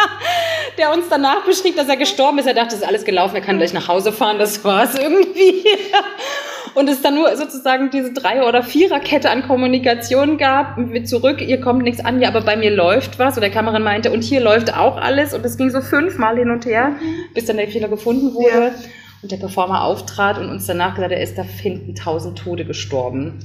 der 0.78 0.92
uns 0.92 1.08
danach 1.08 1.44
beschrieb, 1.44 1.76
dass 1.76 1.88
er 1.88 1.96
gestorben 1.96 2.38
ist. 2.38 2.46
Er 2.46 2.54
dachte, 2.54 2.74
es 2.74 2.82
ist 2.82 2.86
alles 2.86 3.04
gelaufen, 3.04 3.36
er 3.36 3.42
kann 3.42 3.58
gleich 3.58 3.72
nach 3.72 3.88
Hause 3.88 4.12
fahren, 4.12 4.38
das 4.38 4.64
war 4.64 4.84
es 4.84 4.94
irgendwie. 4.98 5.64
Und 6.74 6.88
es 6.88 7.02
dann 7.02 7.14
nur 7.14 7.36
sozusagen 7.36 7.90
diese 7.90 8.12
Drei- 8.12 8.42
oder 8.42 8.64
Viererkette 8.64 9.30
an 9.30 9.46
Kommunikation 9.46 10.38
gab, 10.38 10.76
mit 10.76 11.08
zurück, 11.08 11.40
ihr 11.40 11.60
kommt 11.60 11.82
nichts 11.82 12.04
an, 12.04 12.20
ja, 12.20 12.28
aber 12.28 12.40
bei 12.40 12.56
mir 12.56 12.72
läuft 12.72 13.18
was. 13.20 13.36
Und 13.36 13.42
der 13.42 13.50
Kameramann 13.50 13.84
meinte, 13.84 14.10
und 14.10 14.24
hier 14.24 14.40
läuft 14.40 14.76
auch 14.76 14.96
alles. 14.96 15.34
Und 15.34 15.44
es 15.46 15.56
ging 15.56 15.70
so 15.70 15.80
fünfmal 15.80 16.36
hin 16.36 16.50
und 16.50 16.66
her, 16.66 16.96
bis 17.32 17.44
dann 17.44 17.58
der 17.58 17.68
Fehler 17.68 17.88
gefunden 17.88 18.34
wurde. 18.34 18.66
Ja. 18.66 18.74
Und 19.22 19.30
der 19.30 19.36
Performer 19.36 19.84
auftrat 19.84 20.38
und 20.38 20.50
uns 20.50 20.66
danach 20.66 20.96
gesagt, 20.96 21.12
er 21.12 21.22
ist 21.22 21.38
da 21.38 21.42
hinten 21.42 21.94
tausend 21.94 22.38
Tode 22.38 22.64
gestorben. 22.64 23.38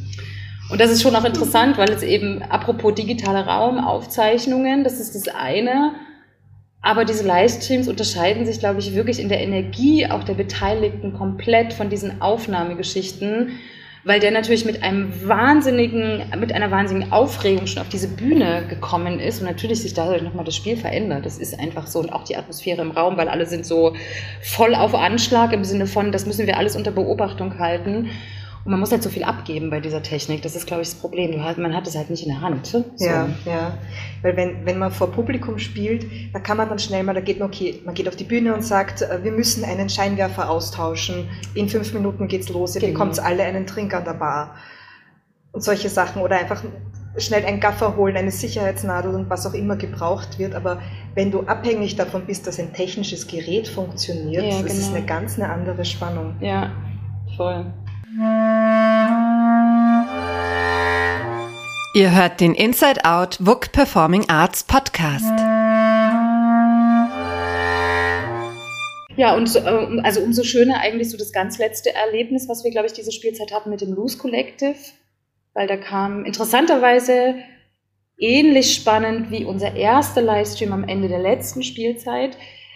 Und 0.71 0.81
das 0.81 0.91
ist 0.91 1.01
schon 1.01 1.15
auch 1.15 1.25
interessant, 1.25 1.77
weil 1.77 1.89
es 1.89 2.03
eben, 2.03 2.41
apropos 2.43 2.93
digitaler 2.95 3.47
Raum, 3.47 3.79
Aufzeichnungen, 3.79 4.83
das 4.83 4.99
ist 4.99 5.15
das 5.15 5.27
eine. 5.33 5.93
Aber 6.81 7.03
diese 7.03 7.25
Livestreams 7.25 7.87
unterscheiden 7.87 8.45
sich, 8.45 8.59
glaube 8.59 8.79
ich, 8.79 8.95
wirklich 8.95 9.19
in 9.19 9.29
der 9.29 9.41
Energie 9.41 10.07
auch 10.09 10.23
der 10.23 10.33
Beteiligten 10.33 11.13
komplett 11.13 11.73
von 11.73 11.89
diesen 11.89 12.21
Aufnahmegeschichten, 12.21 13.59
weil 14.05 14.21
der 14.21 14.31
natürlich 14.31 14.63
mit 14.63 14.81
einem 14.81 15.27
wahnsinnigen, 15.27 16.23
mit 16.39 16.53
einer 16.53 16.71
wahnsinnigen 16.71 17.11
Aufregung 17.11 17.67
schon 17.67 17.81
auf 17.81 17.89
diese 17.89 18.07
Bühne 18.07 18.63
gekommen 18.69 19.19
ist 19.19 19.41
und 19.41 19.47
natürlich 19.47 19.81
sich 19.81 19.93
dadurch 19.93 20.21
nochmal 20.21 20.45
das 20.45 20.55
Spiel 20.55 20.77
verändert. 20.77 21.25
Das 21.25 21.37
ist 21.37 21.59
einfach 21.59 21.85
so 21.85 21.99
und 21.99 22.13
auch 22.13 22.23
die 22.23 22.37
Atmosphäre 22.37 22.81
im 22.81 22.91
Raum, 22.91 23.17
weil 23.17 23.27
alle 23.27 23.45
sind 23.45 23.65
so 23.65 23.93
voll 24.41 24.73
auf 24.73 24.95
Anschlag 24.95 25.51
im 25.51 25.65
Sinne 25.65 25.85
von, 25.85 26.13
das 26.13 26.25
müssen 26.25 26.47
wir 26.47 26.57
alles 26.57 26.77
unter 26.77 26.91
Beobachtung 26.91 27.59
halten. 27.59 28.09
Und 28.65 28.71
man 28.71 28.79
muss 28.79 28.91
halt 28.91 29.03
so 29.03 29.09
viel 29.09 29.23
abgeben 29.23 29.69
bei 29.69 29.79
dieser 29.79 30.03
Technik. 30.03 30.41
Das 30.41 30.55
ist, 30.55 30.67
glaube 30.67 30.81
ich, 30.81 30.89
das 30.89 30.99
Problem. 30.99 31.39
Man 31.57 31.73
hat 31.73 31.87
es 31.87 31.95
halt 31.95 32.09
nicht 32.09 32.23
in 32.23 32.29
der 32.29 32.41
Hand. 32.41 32.67
So. 32.67 32.83
Ja, 32.97 33.29
ja. 33.45 33.77
Weil 34.21 34.35
wenn, 34.35 34.65
wenn 34.65 34.77
man 34.77 34.91
vor 34.91 35.11
Publikum 35.11 35.57
spielt, 35.59 36.05
da 36.33 36.39
kann 36.39 36.57
man 36.57 36.67
dann 36.67 36.77
schnell 36.79 37.03
mal, 37.03 37.13
da 37.13 37.21
geht 37.21 37.39
man, 37.39 37.47
okay, 37.47 37.81
man 37.85 37.95
geht 37.95 38.07
auf 38.07 38.15
die 38.15 38.25
Bühne 38.25 38.53
und 38.53 38.63
sagt, 38.63 39.01
äh, 39.01 39.23
wir 39.23 39.31
müssen 39.31 39.63
einen 39.63 39.89
Scheinwerfer 39.89 40.49
austauschen. 40.49 41.29
In 41.53 41.69
fünf 41.69 41.93
Minuten 41.93 42.27
geht's 42.27 42.49
los. 42.49 42.75
Ihr 42.75 42.81
genau. 42.81 42.93
bekommt 42.93 43.19
alle 43.19 43.43
einen 43.43 43.65
Trink 43.65 43.93
an 43.93 44.03
der 44.03 44.13
Bar. 44.13 44.55
Und 45.51 45.63
solche 45.63 45.89
Sachen. 45.89 46.21
Oder 46.21 46.37
einfach 46.37 46.61
schnell 47.17 47.45
einen 47.45 47.59
Gaffer 47.59 47.95
holen, 47.95 48.15
eine 48.15 48.31
Sicherheitsnadel 48.31 49.13
und 49.15 49.29
was 49.29 49.45
auch 49.45 49.53
immer 49.53 49.75
gebraucht 49.75 50.37
wird. 50.37 50.53
Aber 50.53 50.81
wenn 51.15 51.31
du 51.31 51.41
abhängig 51.41 51.95
davon 51.95 52.25
bist, 52.25 52.45
dass 52.47 52.59
ein 52.59 52.73
technisches 52.73 53.27
Gerät 53.27 53.67
funktioniert, 53.67 54.43
ja, 54.43 54.61
das 54.61 54.73
ist 54.73 54.87
genau. 54.87 54.97
eine 54.97 55.05
ganz 55.05 55.39
eine 55.39 55.49
andere 55.49 55.85
Spannung. 55.85 56.35
Ja, 56.41 56.71
voll. 57.35 57.65
Ihr 61.93 62.15
hört 62.15 62.39
den 62.39 62.55
Inside 62.55 63.05
Out 63.05 63.37
WUK 63.39 63.71
Performing 63.71 64.27
Arts 64.27 64.63
Podcast. 64.63 65.39
Ja, 69.15 69.35
und 69.35 69.55
äh, 69.55 70.01
also 70.01 70.21
umso 70.21 70.43
schöner 70.43 70.79
eigentlich 70.79 71.11
so 71.11 71.17
das 71.17 71.31
ganz 71.31 71.59
letzte 71.59 71.93
Erlebnis, 71.93 72.49
was 72.49 72.63
wir, 72.63 72.71
glaube 72.71 72.87
ich, 72.87 72.93
diese 72.93 73.11
Spielzeit 73.11 73.53
hatten 73.53 73.69
mit 73.69 73.81
dem 73.81 73.93
Loose 73.93 74.17
Collective, 74.17 74.77
weil 75.53 75.67
da 75.67 75.77
kam 75.77 76.25
interessanterweise 76.25 77.35
ähnlich 78.17 78.73
spannend 78.73 79.29
wie 79.29 79.45
unser 79.45 79.75
erster 79.75 80.23
Livestream 80.23 80.73
am 80.73 80.83
Ende 80.83 81.09
der 81.09 81.19
letzten 81.19 81.61
Spielzeit, 81.61 82.35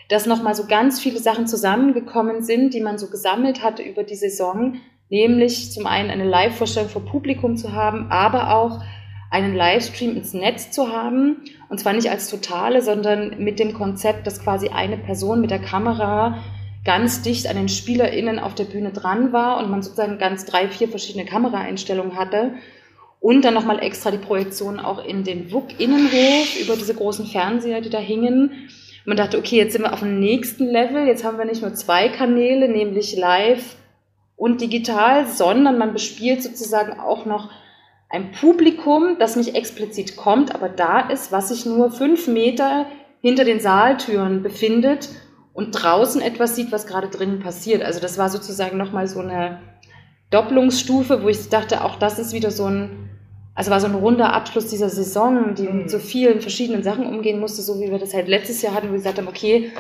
dass 0.10 0.28
nochmal 0.28 0.54
so 0.54 0.68
ganz 0.68 1.00
viele 1.00 1.18
Sachen 1.18 1.48
zusammengekommen 1.48 2.44
sind, 2.44 2.76
die 2.76 2.82
man 2.82 3.00
so 3.00 3.10
gesammelt 3.10 3.64
hatte 3.64 3.82
über 3.82 4.04
die 4.04 4.16
Saison, 4.16 4.80
nämlich 5.14 5.72
zum 5.72 5.86
einen 5.86 6.10
eine 6.10 6.26
Live-Vorstellung 6.26 6.90
vor 6.90 7.06
Publikum 7.06 7.56
zu 7.56 7.72
haben, 7.72 8.08
aber 8.10 8.56
auch 8.56 8.82
einen 9.30 9.56
Livestream 9.56 10.18
ins 10.18 10.34
Netz 10.34 10.72
zu 10.72 10.92
haben. 10.92 11.38
Und 11.70 11.80
zwar 11.80 11.94
nicht 11.94 12.10
als 12.10 12.30
totale, 12.30 12.82
sondern 12.82 13.38
mit 13.38 13.60
dem 13.60 13.74
Konzept, 13.74 14.26
dass 14.26 14.44
quasi 14.44 14.70
eine 14.70 14.98
Person 14.98 15.40
mit 15.40 15.52
der 15.52 15.60
Kamera 15.60 16.40
ganz 16.84 17.22
dicht 17.22 17.48
an 17.48 17.56
den 17.56 17.70
SpielerInnen 17.70 18.40
auf 18.40 18.56
der 18.56 18.64
Bühne 18.64 18.92
dran 18.92 19.32
war 19.32 19.60
und 19.60 19.70
man 19.70 19.84
sozusagen 19.84 20.18
ganz 20.18 20.46
drei, 20.46 20.68
vier 20.68 20.90
verschiedene 20.90 21.26
Kameraeinstellungen 21.26 22.18
hatte. 22.18 22.56
Und 23.20 23.46
dann 23.46 23.54
nochmal 23.54 23.84
extra 23.84 24.10
die 24.10 24.18
Projektion 24.18 24.80
auch 24.80 25.06
in 25.06 25.24
den 25.24 25.52
WUK-Innenhof 25.52 26.60
über 26.60 26.76
diese 26.76 26.96
großen 26.96 27.28
Fernseher, 27.28 27.82
die 27.82 27.92
da 27.92 28.00
hingen. 28.00 28.52
Man 29.06 29.16
dachte, 29.16 29.38
okay, 29.38 29.58
jetzt 29.58 29.74
sind 29.74 29.84
wir 29.84 29.94
auf 29.94 30.00
dem 30.00 30.20
nächsten 30.20 30.66
Level. 30.66 31.06
Jetzt 31.06 31.24
haben 31.24 31.38
wir 31.38 31.46
nicht 31.46 31.62
nur 31.62 31.76
zwei 31.76 32.10
Kanäle, 32.10 32.68
nämlich 32.68 33.16
live 33.16 33.76
und 34.36 34.62
digital, 34.62 35.28
sondern 35.28 35.78
man 35.78 35.94
bespielt 35.94 36.44
sozusagen 36.44 37.00
auch 37.00 37.26
noch 37.26 37.50
ein 38.10 38.32
Publikum, 38.32 39.18
das 39.20 39.36
nicht 39.36 39.56
explizit 39.56 40.16
kommt, 40.16 40.54
aber 40.54 40.70
da 40.70 41.00
ist, 41.00 41.32
was 41.32 41.50
sich 41.50 41.66
nur 41.66 41.92
fünf 41.92 42.28
Meter 42.28 42.86
hinter 43.22 43.44
den 43.44 43.60
Saaltüren 43.60 44.44
befindet 44.44 45.10
und 45.54 45.72
draußen 45.72 46.22
etwas 46.22 46.56
sieht, 46.56 46.72
was 46.72 46.86
gerade 46.88 47.08
drinnen 47.08 47.40
passiert. 47.40 47.84
Also 47.84 48.00
das 48.00 48.18
war 48.18 48.30
sozusagen 48.30 48.78
nochmal 48.78 49.08
so 49.08 49.20
eine 49.20 49.60
Doppelungsstufe, 50.30 51.24
wo 51.24 51.30
ich 51.30 51.50
dachte, 51.50 51.84
auch 51.84 51.96
das 51.96 52.20
ist 52.20 52.34
wieder 52.34 52.52
so 52.52 52.66
ein, 52.66 53.10
also 53.56 53.72
war 53.72 53.80
so 53.80 53.88
ein 53.88 53.96
runder 53.96 54.34
Abschluss 54.34 54.68
dieser 54.68 54.90
Saison, 54.90 55.54
die 55.56 55.68
mit 55.68 55.90
so 55.90 56.00
vielen 56.00 56.42
verschiedenen 56.42 56.84
Sachen 56.84 57.06
umgehen 57.06 57.40
musste, 57.40 57.62
so 57.62 57.80
wie 57.80 57.92
wir 57.92 58.00
das 58.00 58.14
halt 58.14 58.28
letztes 58.28 58.62
Jahr 58.62 58.74
hatten, 58.74 58.88
wo 58.88 58.92
wir 58.92 58.98
gesagt 58.98 59.20
haben, 59.20 59.28
okay, 59.28 59.72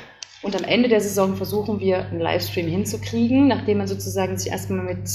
und 0.43 0.56
am 0.58 0.65
Ende 0.65 0.89
der 0.89 0.99
Saison 0.99 1.36
versuchen 1.38 1.79
wir 1.79 2.06
einen 2.06 2.19
Livestream 2.19 2.67
hinzukriegen, 2.67 3.47
nachdem 3.47 3.77
man 3.77 3.88
sozusagen 3.88 4.38
sich 4.38 4.51
erstmal 4.51 4.84
mit 4.84 5.10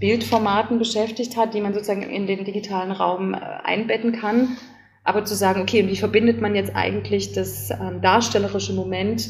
Bildformaten 0.00 0.78
beschäftigt 0.78 1.36
hat, 1.36 1.54
die 1.54 1.60
man 1.60 1.72
sozusagen 1.72 2.02
in 2.02 2.26
den 2.26 2.44
digitalen 2.44 2.90
Raum 2.90 3.32
äh, 3.32 3.38
einbetten 3.62 4.12
kann. 4.12 4.56
Aber 5.04 5.24
zu 5.24 5.34
sagen, 5.34 5.60
okay, 5.62 5.86
wie 5.86 5.96
verbindet 5.96 6.40
man 6.40 6.54
jetzt 6.54 6.74
eigentlich 6.74 7.32
das 7.32 7.70
ähm, 7.70 8.00
darstellerische 8.02 8.72
Moment 8.72 9.28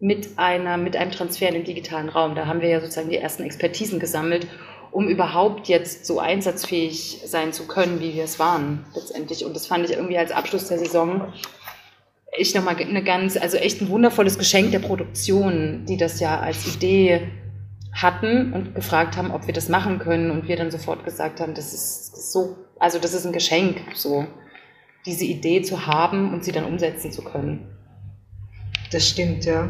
mit, 0.00 0.30
einer, 0.38 0.76
mit 0.76 0.96
einem 0.96 1.12
Transfer 1.12 1.48
in 1.48 1.54
den 1.54 1.64
digitalen 1.64 2.08
Raum? 2.08 2.34
Da 2.34 2.46
haben 2.46 2.62
wir 2.62 2.68
ja 2.68 2.80
sozusagen 2.80 3.10
die 3.10 3.18
ersten 3.18 3.44
Expertisen 3.44 4.00
gesammelt, 4.00 4.48
um 4.90 5.06
überhaupt 5.06 5.68
jetzt 5.68 6.04
so 6.04 6.18
einsatzfähig 6.18 7.20
sein 7.24 7.52
zu 7.52 7.66
können, 7.66 8.00
wie 8.00 8.14
wir 8.14 8.24
es 8.24 8.38
waren 8.38 8.84
letztendlich. 8.94 9.44
Und 9.44 9.54
das 9.54 9.66
fand 9.66 9.84
ich 9.84 9.92
irgendwie 9.92 10.18
als 10.18 10.32
Abschluss 10.32 10.66
der 10.66 10.78
Saison 10.78 11.32
ich 12.36 12.54
nochmal 12.54 12.76
eine 12.76 13.04
ganz, 13.04 13.36
also 13.36 13.58
echt 13.58 13.80
ein 13.80 13.88
wundervolles 13.88 14.38
Geschenk 14.38 14.72
der 14.72 14.78
Produktion, 14.78 15.84
die 15.86 15.96
das 15.96 16.18
ja 16.18 16.40
als 16.40 16.66
Idee 16.74 17.28
hatten 17.92 18.54
und 18.54 18.74
gefragt 18.74 19.16
haben, 19.16 19.30
ob 19.30 19.46
wir 19.46 19.52
das 19.52 19.68
machen 19.68 19.98
können 19.98 20.30
und 20.30 20.48
wir 20.48 20.56
dann 20.56 20.70
sofort 20.70 21.04
gesagt 21.04 21.40
haben, 21.40 21.54
das 21.54 21.74
ist 21.74 22.32
so, 22.32 22.56
also 22.78 22.98
das 22.98 23.12
ist 23.12 23.26
ein 23.26 23.32
Geschenk, 23.32 23.76
so 23.94 24.26
diese 25.04 25.24
Idee 25.24 25.62
zu 25.62 25.86
haben 25.86 26.32
und 26.32 26.42
sie 26.42 26.52
dann 26.52 26.64
umsetzen 26.64 27.12
zu 27.12 27.22
können. 27.22 27.76
Das 28.90 29.08
stimmt, 29.08 29.44
ja. 29.44 29.68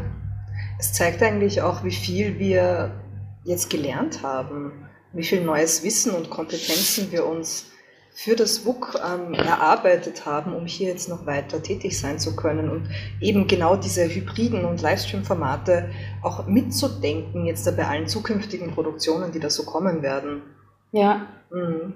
Es 0.79 0.93
zeigt 0.93 1.21
eigentlich 1.21 1.61
auch, 1.61 1.83
wie 1.83 1.91
viel 1.91 2.39
wir 2.39 3.01
jetzt 3.43 3.69
gelernt 3.69 4.23
haben, 4.23 4.87
wie 5.11 5.23
viel 5.23 5.43
neues 5.43 5.83
Wissen 5.83 6.13
und 6.13 6.29
Kompetenzen 6.29 7.11
wir 7.11 7.25
uns 7.25 7.72
für 8.13 8.35
das 8.35 8.63
WUK 8.65 8.99
ähm, 9.03 9.33
erarbeitet 9.33 10.25
haben, 10.27 10.53
um 10.53 10.67
hier 10.67 10.89
jetzt 10.89 11.09
noch 11.09 11.25
weiter 11.25 11.63
tätig 11.63 11.99
sein 11.99 12.19
zu 12.19 12.35
können 12.35 12.69
und 12.69 12.87
eben 13.19 13.47
genau 13.47 13.75
diese 13.75 14.05
hybriden 14.07 14.65
und 14.65 14.81
Livestream-Formate 14.81 15.89
auch 16.21 16.45
mitzudenken, 16.45 17.47
jetzt 17.47 17.65
bei 17.75 17.87
allen 17.87 18.07
zukünftigen 18.07 18.71
Produktionen, 18.71 19.31
die 19.31 19.39
da 19.39 19.49
so 19.49 19.63
kommen 19.63 20.03
werden. 20.03 20.43
Ja, 20.91 21.25
mhm. 21.51 21.93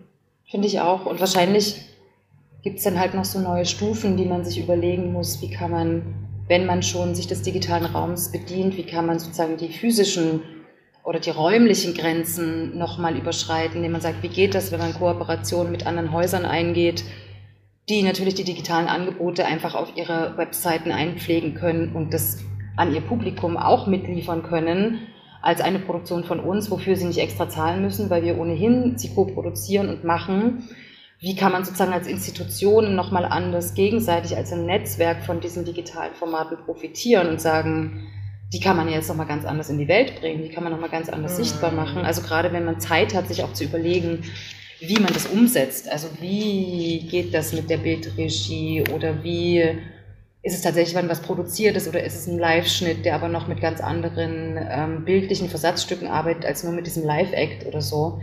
finde 0.49 0.67
ich 0.67 0.79
auch. 0.79 1.05
Und 1.05 1.19
wahrscheinlich 1.19 1.85
gibt 2.63 2.79
es 2.79 2.83
dann 2.83 2.99
halt 2.99 3.13
noch 3.13 3.25
so 3.25 3.39
neue 3.39 3.65
Stufen, 3.65 4.17
die 4.17 4.25
man 4.25 4.43
sich 4.43 4.59
überlegen 4.59 5.13
muss, 5.13 5.39
wie 5.43 5.51
kann 5.51 5.69
man, 5.69 6.01
wenn 6.47 6.65
man 6.65 6.81
schon 6.81 7.13
sich 7.13 7.27
des 7.27 7.43
digitalen 7.43 7.85
Raums 7.85 8.31
bedient, 8.31 8.75
wie 8.75 8.87
kann 8.87 9.05
man 9.05 9.19
sozusagen 9.19 9.57
die 9.57 9.69
physischen 9.69 10.41
oder 11.07 11.21
die 11.21 11.29
räumlichen 11.29 11.93
Grenzen 11.93 12.77
nochmal 12.77 13.15
überschreiten, 13.15 13.77
indem 13.77 13.93
man 13.93 14.01
sagt, 14.01 14.23
wie 14.23 14.27
geht 14.27 14.53
das, 14.53 14.73
wenn 14.73 14.81
man 14.81 14.93
Kooperationen 14.93 15.71
mit 15.71 15.87
anderen 15.87 16.11
Häusern 16.11 16.43
eingeht, 16.43 17.05
die 17.87 18.03
natürlich 18.03 18.35
die 18.35 18.43
digitalen 18.43 18.89
Angebote 18.89 19.45
einfach 19.45 19.73
auf 19.73 19.95
ihre 19.95 20.37
Webseiten 20.37 20.91
einpflegen 20.91 21.53
können 21.53 21.95
und 21.95 22.13
das 22.13 22.43
an 22.75 22.93
ihr 22.93 22.99
Publikum 22.99 23.55
auch 23.55 23.87
mitliefern 23.87 24.43
können, 24.43 25.07
als 25.41 25.61
eine 25.61 25.79
Produktion 25.79 26.25
von 26.25 26.41
uns, 26.41 26.69
wofür 26.69 26.97
sie 26.97 27.05
nicht 27.05 27.19
extra 27.19 27.47
zahlen 27.47 27.81
müssen, 27.81 28.09
weil 28.09 28.25
wir 28.25 28.37
ohnehin 28.37 28.97
sie 28.97 29.15
co-produzieren 29.15 29.87
und 29.87 30.03
machen. 30.03 30.67
Wie 31.21 31.37
kann 31.37 31.53
man 31.53 31.63
sozusagen 31.63 31.93
als 31.93 32.07
Institutionen 32.07 32.97
nochmal 32.97 33.23
anders 33.23 33.75
gegenseitig 33.75 34.35
als 34.35 34.51
ein 34.51 34.65
Netzwerk 34.65 35.23
von 35.23 35.39
diesen 35.39 35.63
digitalen 35.63 36.13
Formaten 36.15 36.57
profitieren 36.65 37.29
und 37.29 37.39
sagen, 37.39 38.09
die 38.53 38.59
kann 38.59 38.77
man 38.77 38.89
jetzt 38.89 39.09
nochmal 39.09 39.27
ganz 39.27 39.45
anders 39.45 39.69
in 39.69 39.77
die 39.77 39.87
Welt 39.87 40.19
bringen, 40.19 40.41
die 40.41 40.49
kann 40.49 40.63
man 40.63 40.71
nochmal 40.71 40.89
ganz 40.89 41.09
anders 41.09 41.37
mhm. 41.37 41.43
sichtbar 41.43 41.71
machen. 41.71 42.05
Also 42.05 42.21
gerade 42.21 42.53
wenn 42.53 42.65
man 42.65 42.79
Zeit 42.79 43.13
hat, 43.13 43.27
sich 43.27 43.43
auch 43.43 43.53
zu 43.53 43.65
überlegen, 43.65 44.23
wie 44.79 44.99
man 44.99 45.13
das 45.13 45.25
umsetzt. 45.25 45.89
Also 45.89 46.07
wie 46.19 47.07
geht 47.09 47.33
das 47.33 47.51
mit 47.53 47.69
der 47.69 47.77
Bildregie 47.77 48.83
oder 48.93 49.23
wie 49.23 49.63
ist 50.43 50.55
es 50.55 50.61
tatsächlich, 50.61 50.95
wenn 50.95 51.09
was 51.09 51.21
produziert 51.21 51.75
ist 51.75 51.87
oder 51.89 52.03
ist 52.03 52.15
es 52.15 52.27
ein 52.27 52.37
Live-Schnitt, 52.37 53.03
der 53.03 53.15
aber 53.15 53.27
noch 53.27 53.47
mit 53.47 53.59
ganz 53.59 53.81
anderen 53.81 54.57
ähm, 54.57 55.03
bildlichen 55.03 55.49
Versatzstücken 55.49 56.07
arbeitet 56.07 56.45
als 56.45 56.63
nur 56.63 56.71
mit 56.71 56.87
diesem 56.87 57.03
Live-Act 57.03 57.65
oder 57.65 57.81
so. 57.81 58.21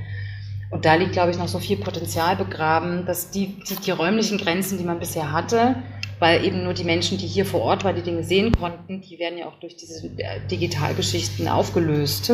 Und 0.70 0.86
da 0.86 0.94
liegt, 0.94 1.12
glaube 1.12 1.30
ich, 1.30 1.38
noch 1.38 1.48
so 1.48 1.58
viel 1.58 1.76
Potenzial 1.76 2.36
begraben, 2.36 3.04
dass 3.04 3.30
die, 3.30 3.58
die, 3.68 3.76
die 3.76 3.90
räumlichen 3.90 4.38
Grenzen, 4.38 4.78
die 4.78 4.84
man 4.84 5.00
bisher 5.00 5.32
hatte, 5.32 5.76
weil 6.18 6.44
eben 6.44 6.64
nur 6.64 6.74
die 6.74 6.84
Menschen, 6.84 7.18
die 7.18 7.26
hier 7.26 7.46
vor 7.46 7.62
Ort 7.62 7.84
waren, 7.84 7.96
die 7.96 8.02
Dinge 8.02 8.22
sehen 8.22 8.52
konnten, 8.52 9.00
die 9.00 9.18
werden 9.18 9.38
ja 9.38 9.46
auch 9.46 9.58
durch 9.60 9.76
diese 9.76 10.06
äh, 10.18 10.46
Digitalgeschichten 10.50 11.48
aufgelöst. 11.48 12.30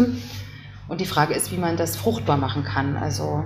Und 0.88 1.00
die 1.00 1.06
Frage 1.06 1.34
ist, 1.34 1.52
wie 1.52 1.56
man 1.56 1.76
das 1.76 1.96
fruchtbar 1.96 2.36
machen 2.36 2.64
kann, 2.64 2.96
also 2.96 3.44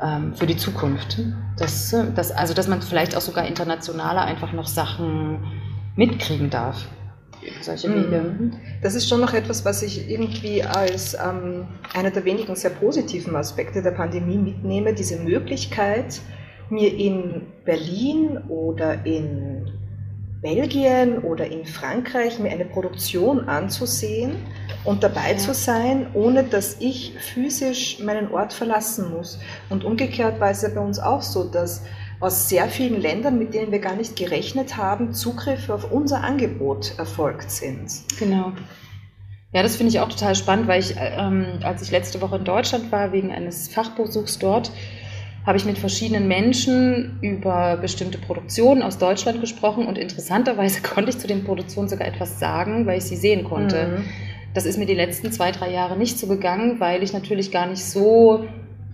ähm, 0.00 0.34
für 0.34 0.46
die 0.46 0.56
Zukunft. 0.56 1.18
Das, 1.56 1.94
das, 2.14 2.30
also, 2.30 2.54
dass 2.54 2.68
man 2.68 2.82
vielleicht 2.82 3.16
auch 3.16 3.20
sogar 3.20 3.46
internationaler 3.46 4.22
einfach 4.22 4.52
noch 4.52 4.66
Sachen 4.66 5.40
mitkriegen 5.96 6.50
darf. 6.50 6.86
Solche 7.60 7.88
Wege. 7.88 8.20
Mhm. 8.20 8.52
Das 8.82 8.94
ist 8.94 9.08
schon 9.08 9.20
noch 9.20 9.32
etwas, 9.32 9.64
was 9.64 9.82
ich 9.82 10.08
irgendwie 10.10 10.62
als 10.62 11.14
ähm, 11.14 11.66
einer 11.94 12.10
der 12.10 12.24
wenigen 12.24 12.54
sehr 12.56 12.70
positiven 12.70 13.34
Aspekte 13.36 13.82
der 13.82 13.92
Pandemie 13.92 14.36
mitnehme, 14.36 14.92
diese 14.92 15.18
Möglichkeit, 15.18 16.20
mir 16.70 16.94
in 16.94 17.42
Berlin 17.64 18.38
oder 18.48 19.04
in 19.04 19.72
Belgien 20.40 21.18
oder 21.18 21.46
in 21.46 21.64
Frankreich 21.64 22.38
mir 22.38 22.50
eine 22.50 22.64
Produktion 22.64 23.48
anzusehen 23.48 24.36
und 24.84 25.02
dabei 25.02 25.34
zu 25.34 25.52
sein, 25.52 26.06
ohne 26.14 26.44
dass 26.44 26.76
ich 26.80 27.14
physisch 27.18 27.98
meinen 28.00 28.30
Ort 28.30 28.52
verlassen 28.52 29.10
muss. 29.12 29.40
Und 29.68 29.84
umgekehrt 29.84 30.38
war 30.38 30.50
es 30.50 30.62
ja 30.62 30.68
bei 30.68 30.80
uns 30.80 31.00
auch 31.00 31.22
so, 31.22 31.44
dass 31.44 31.82
aus 32.20 32.48
sehr 32.48 32.68
vielen 32.68 33.00
Ländern, 33.00 33.38
mit 33.38 33.54
denen 33.54 33.72
wir 33.72 33.80
gar 33.80 33.96
nicht 33.96 34.16
gerechnet 34.16 34.76
haben, 34.76 35.12
Zugriffe 35.12 35.74
auf 35.74 35.90
unser 35.90 36.22
Angebot 36.22 36.94
erfolgt 36.98 37.50
sind. 37.50 37.90
Genau. 38.18 38.52
Ja, 39.52 39.62
das 39.62 39.76
finde 39.76 39.90
ich 39.90 40.00
auch 40.00 40.08
total 40.08 40.34
spannend, 40.34 40.68
weil 40.68 40.80
ich, 40.80 40.94
ähm, 40.98 41.46
als 41.62 41.80
ich 41.80 41.90
letzte 41.90 42.20
Woche 42.20 42.36
in 42.36 42.44
Deutschland 42.44 42.92
war, 42.92 43.12
wegen 43.12 43.32
eines 43.32 43.68
Fachbesuchs 43.68 44.38
dort, 44.38 44.70
habe 45.48 45.56
ich 45.56 45.64
mit 45.64 45.78
verschiedenen 45.78 46.28
Menschen 46.28 47.18
über 47.22 47.78
bestimmte 47.78 48.18
Produktionen 48.18 48.82
aus 48.82 48.98
Deutschland 48.98 49.40
gesprochen 49.40 49.86
und 49.86 49.96
interessanterweise 49.96 50.82
konnte 50.94 51.08
ich 51.08 51.18
zu 51.18 51.26
den 51.26 51.42
Produktionen 51.42 51.88
sogar 51.88 52.06
etwas 52.06 52.38
sagen, 52.38 52.84
weil 52.84 52.98
ich 52.98 53.04
sie 53.04 53.16
sehen 53.16 53.44
konnte. 53.44 53.86
Mhm. 53.86 54.04
Das 54.52 54.66
ist 54.66 54.76
mir 54.76 54.84
die 54.84 54.94
letzten 54.94 55.32
zwei, 55.32 55.50
drei 55.50 55.72
Jahre 55.72 55.96
nicht 55.96 56.18
so 56.18 56.26
gegangen, 56.26 56.80
weil 56.80 57.02
ich 57.02 57.14
natürlich 57.14 57.50
gar 57.50 57.66
nicht 57.66 57.82
so 57.82 58.44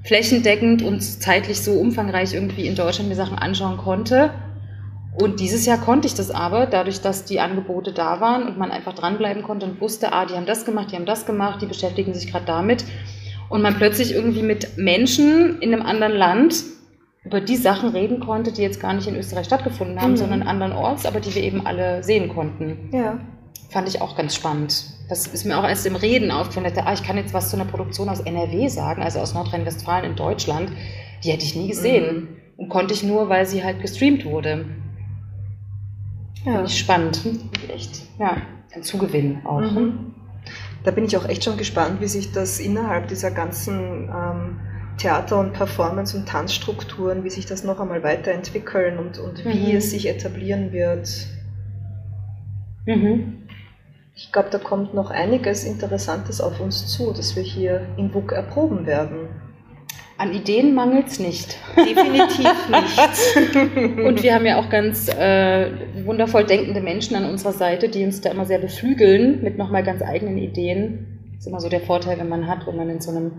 flächendeckend 0.05 0.83
und 0.83 1.01
zeitlich 1.01 1.61
so 1.61 1.73
umfangreich 1.73 2.35
irgendwie 2.35 2.69
in 2.69 2.77
Deutschland 2.77 3.09
mir 3.09 3.17
Sachen 3.17 3.37
anschauen 3.37 3.77
konnte. 3.77 4.31
Und 5.21 5.41
dieses 5.41 5.67
Jahr 5.67 5.79
konnte 5.79 6.07
ich 6.07 6.15
das 6.15 6.31
aber, 6.31 6.67
dadurch, 6.67 7.01
dass 7.01 7.25
die 7.25 7.41
Angebote 7.41 7.93
da 7.93 8.21
waren 8.21 8.47
und 8.47 8.59
man 8.59 8.71
einfach 8.71 8.95
dranbleiben 8.95 9.43
konnte 9.43 9.67
und 9.67 9.81
wusste, 9.81 10.13
ah, 10.13 10.25
die 10.25 10.35
haben 10.35 10.47
das 10.47 10.65
gemacht, 10.65 10.93
die 10.93 10.97
haben 10.97 11.07
das 11.07 11.27
gemacht, 11.27 11.63
die 11.63 11.67
beschäftigen 11.67 12.15
sich 12.15 12.31
gerade 12.31 12.47
damit 12.47 12.85
und 13.49 13.63
man 13.63 13.77
plötzlich 13.77 14.13
irgendwie 14.13 14.43
mit 14.43 14.77
Menschen 14.77 15.61
in 15.61 15.73
einem 15.73 15.83
anderen 15.83 16.15
Land 16.15 16.55
über 17.25 17.41
die 17.41 17.57
Sachen 17.57 17.91
reden 17.91 18.21
konnte, 18.21 18.53
die 18.53 18.63
jetzt 18.63 18.81
gar 18.81 18.93
nicht 18.93 19.07
in 19.07 19.17
Österreich 19.17 19.47
stattgefunden 19.47 20.01
haben, 20.01 20.13
mhm. 20.13 20.17
sondern 20.17 20.43
andernorts, 20.43 21.07
aber 21.07 21.21
die 21.21 21.35
wir 21.35 21.43
eben 21.43 21.67
alle 21.67 22.03
sehen 22.03 22.29
konnten. 22.29 22.91
Ja. 22.93 23.19
Fand 23.71 23.89
ich 23.89 24.01
auch 24.01 24.17
ganz 24.17 24.35
spannend. 24.35 24.85
Das 25.09 25.27
ist 25.27 25.45
mir 25.45 25.59
auch 25.59 25.65
erst 25.65 25.87
im 25.87 25.97
Reden 25.97 26.31
aufgefallen, 26.31 26.73
dass, 26.73 26.87
ah, 26.87 26.93
ich 26.93 27.03
kann 27.03 27.17
jetzt 27.17 27.33
was 27.33 27.51
zu 27.51 27.57
einer 27.57 27.65
Produktion 27.65 28.09
aus 28.09 28.21
NRW 28.21 28.69
sagen, 28.69 29.03
also 29.03 29.21
aus 29.21 29.35
Nordrhein-Westfalen 29.35 30.11
in 30.11 30.17
Deutschland. 30.17 30.71
Die 31.25 31.31
hätte 31.31 31.45
ich 31.45 31.57
nie 31.57 31.69
gesehen. 31.69 32.15
Mhm. 32.15 32.29
Und 32.57 32.69
konnte 32.69 32.95
ich 32.95 33.03
nur, 33.03 33.29
weil 33.29 33.47
sie 33.47 33.65
halt 33.65 33.81
gestreamt 33.81 34.25
wurde. 34.25 34.67
Ja. 36.45 36.53
Finde 36.53 36.67
ich 36.67 36.79
spannend. 36.79 37.21
Echt, 37.75 38.03
ja, 38.19 38.37
ein 38.75 38.83
Zugewinn 38.83 39.41
auch. 39.45 39.61
Mhm 39.61 40.14
da 40.85 40.91
bin 40.91 41.05
ich 41.05 41.17
auch 41.17 41.29
echt 41.29 41.45
schon 41.45 41.57
gespannt, 41.57 42.01
wie 42.01 42.07
sich 42.07 42.31
das 42.33 42.61
innerhalb 42.61 43.09
dieser 43.09 43.31
ganzen 43.31 44.09
ähm, 44.09 44.61
Theater- 44.99 45.41
und 45.41 45.55
Performance- 45.55 46.17
und 46.17 46.29
Tanzstrukturen, 46.29 47.25
wie 47.25 47.31
sich 47.31 47.47
das 47.47 47.65
noch 47.65 47.81
einmal 47.81 48.03
weiterentwickeln 48.03 48.99
und, 48.99 49.19
und 49.19 49.45
wie 49.45 49.73
mhm. 49.73 49.77
es 49.77 49.91
sich 49.91 50.09
etablieren 50.09 50.73
wird. 50.73 51.09
Mhm. 52.87 53.49
Ich 54.15 54.31
glaube, 54.31 54.51
da 54.51 54.59
kommt 54.59 54.95
noch 54.95 55.11
einiges 55.11 55.65
Interessantes 55.65 56.41
auf 56.41 56.61
uns 56.61 56.87
zu, 56.87 57.13
das 57.13 57.35
wir 57.35 57.43
hier 57.43 57.89
im 57.97 58.11
Book 58.11 58.33
erproben 58.33 58.87
werden. 58.87 59.29
An 60.17 60.33
Ideen 60.33 60.75
mangelt 60.75 61.09
es 61.09 61.19
nicht. 61.19 61.57
Definitiv 61.77 62.49
nicht. 62.69 63.99
Und 64.07 64.23
wir 64.23 64.35
haben 64.35 64.47
ja 64.47 64.61
auch 64.61 64.69
ganz 64.71 65.09
äh, 65.09 65.71
wundervoll 66.05 66.45
denkende 66.45 66.81
Menschen 66.81 67.17
an 67.17 67.25
unserer 67.25 67.53
Seite, 67.53 67.89
die 67.89 68.05
uns 68.05 68.21
da 68.21 68.31
immer 68.31 68.47
sehr 68.47 68.61
beflügeln 68.61 69.43
mit 69.43 69.59
nochmal 69.59 69.83
ganz 69.83 70.03
eigenen 70.03 70.39
Ideen. 70.39 71.33
Das 71.33 71.41
ist 71.41 71.47
immer 71.49 71.61
so 71.61 71.69
der 71.69 71.81
Vorteil, 71.81 72.19
wenn 72.19 72.29
man 72.29 72.47
hat, 72.47 72.67
wenn 72.67 72.77
man 72.77 72.91
in 72.91 73.01
so 73.01 73.11
einem 73.11 73.33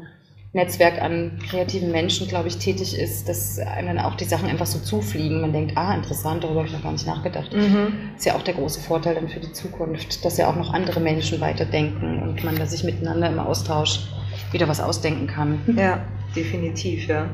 Netzwerk 0.56 1.02
an 1.02 1.40
kreativen 1.50 1.92
Menschen, 1.92 2.28
glaube 2.28 2.48
ich, 2.48 2.58
tätig 2.58 2.98
ist, 2.98 3.28
dass 3.28 3.60
einem 3.60 3.96
dann 3.96 4.00
auch 4.00 4.16
die 4.16 4.24
Sachen 4.26 4.50
einfach 4.50 4.66
so 4.66 4.80
zufliegen. 4.80 5.42
Man 5.42 5.54
denkt, 5.54 5.78
ah, 5.78 5.94
interessant, 5.94 6.44
darüber 6.44 6.60
habe 6.60 6.68
ich 6.68 6.74
noch 6.74 6.84
gar 6.84 6.94
nicht 6.94 7.06
nachgedacht. 7.08 7.54
Mhm. 7.54 8.12
Ist 8.18 8.26
ja 8.26 8.36
auch 8.36 8.42
der 8.42 8.54
große 8.54 8.80
Vorteil 8.82 9.16
dann 9.16 9.30
für 9.30 9.42
die 9.42 9.52
Zukunft, 9.52 10.24
dass 10.24 10.38
ja 10.38 10.50
auch 10.50 10.56
noch 10.56 10.74
andere 10.74 11.00
Menschen 11.02 11.42
weiterdenken 11.42 12.22
und 12.22 12.44
man 12.44 12.56
da 12.56 12.66
sich 12.66 12.84
miteinander 12.84 13.30
im 13.30 13.40
Austausch 13.40 14.08
wieder 14.52 14.68
was 14.68 14.80
ausdenken 14.80 15.28
kann. 15.28 15.60
Ja 15.78 16.00
definitiv, 16.36 17.08
ja. 17.08 17.30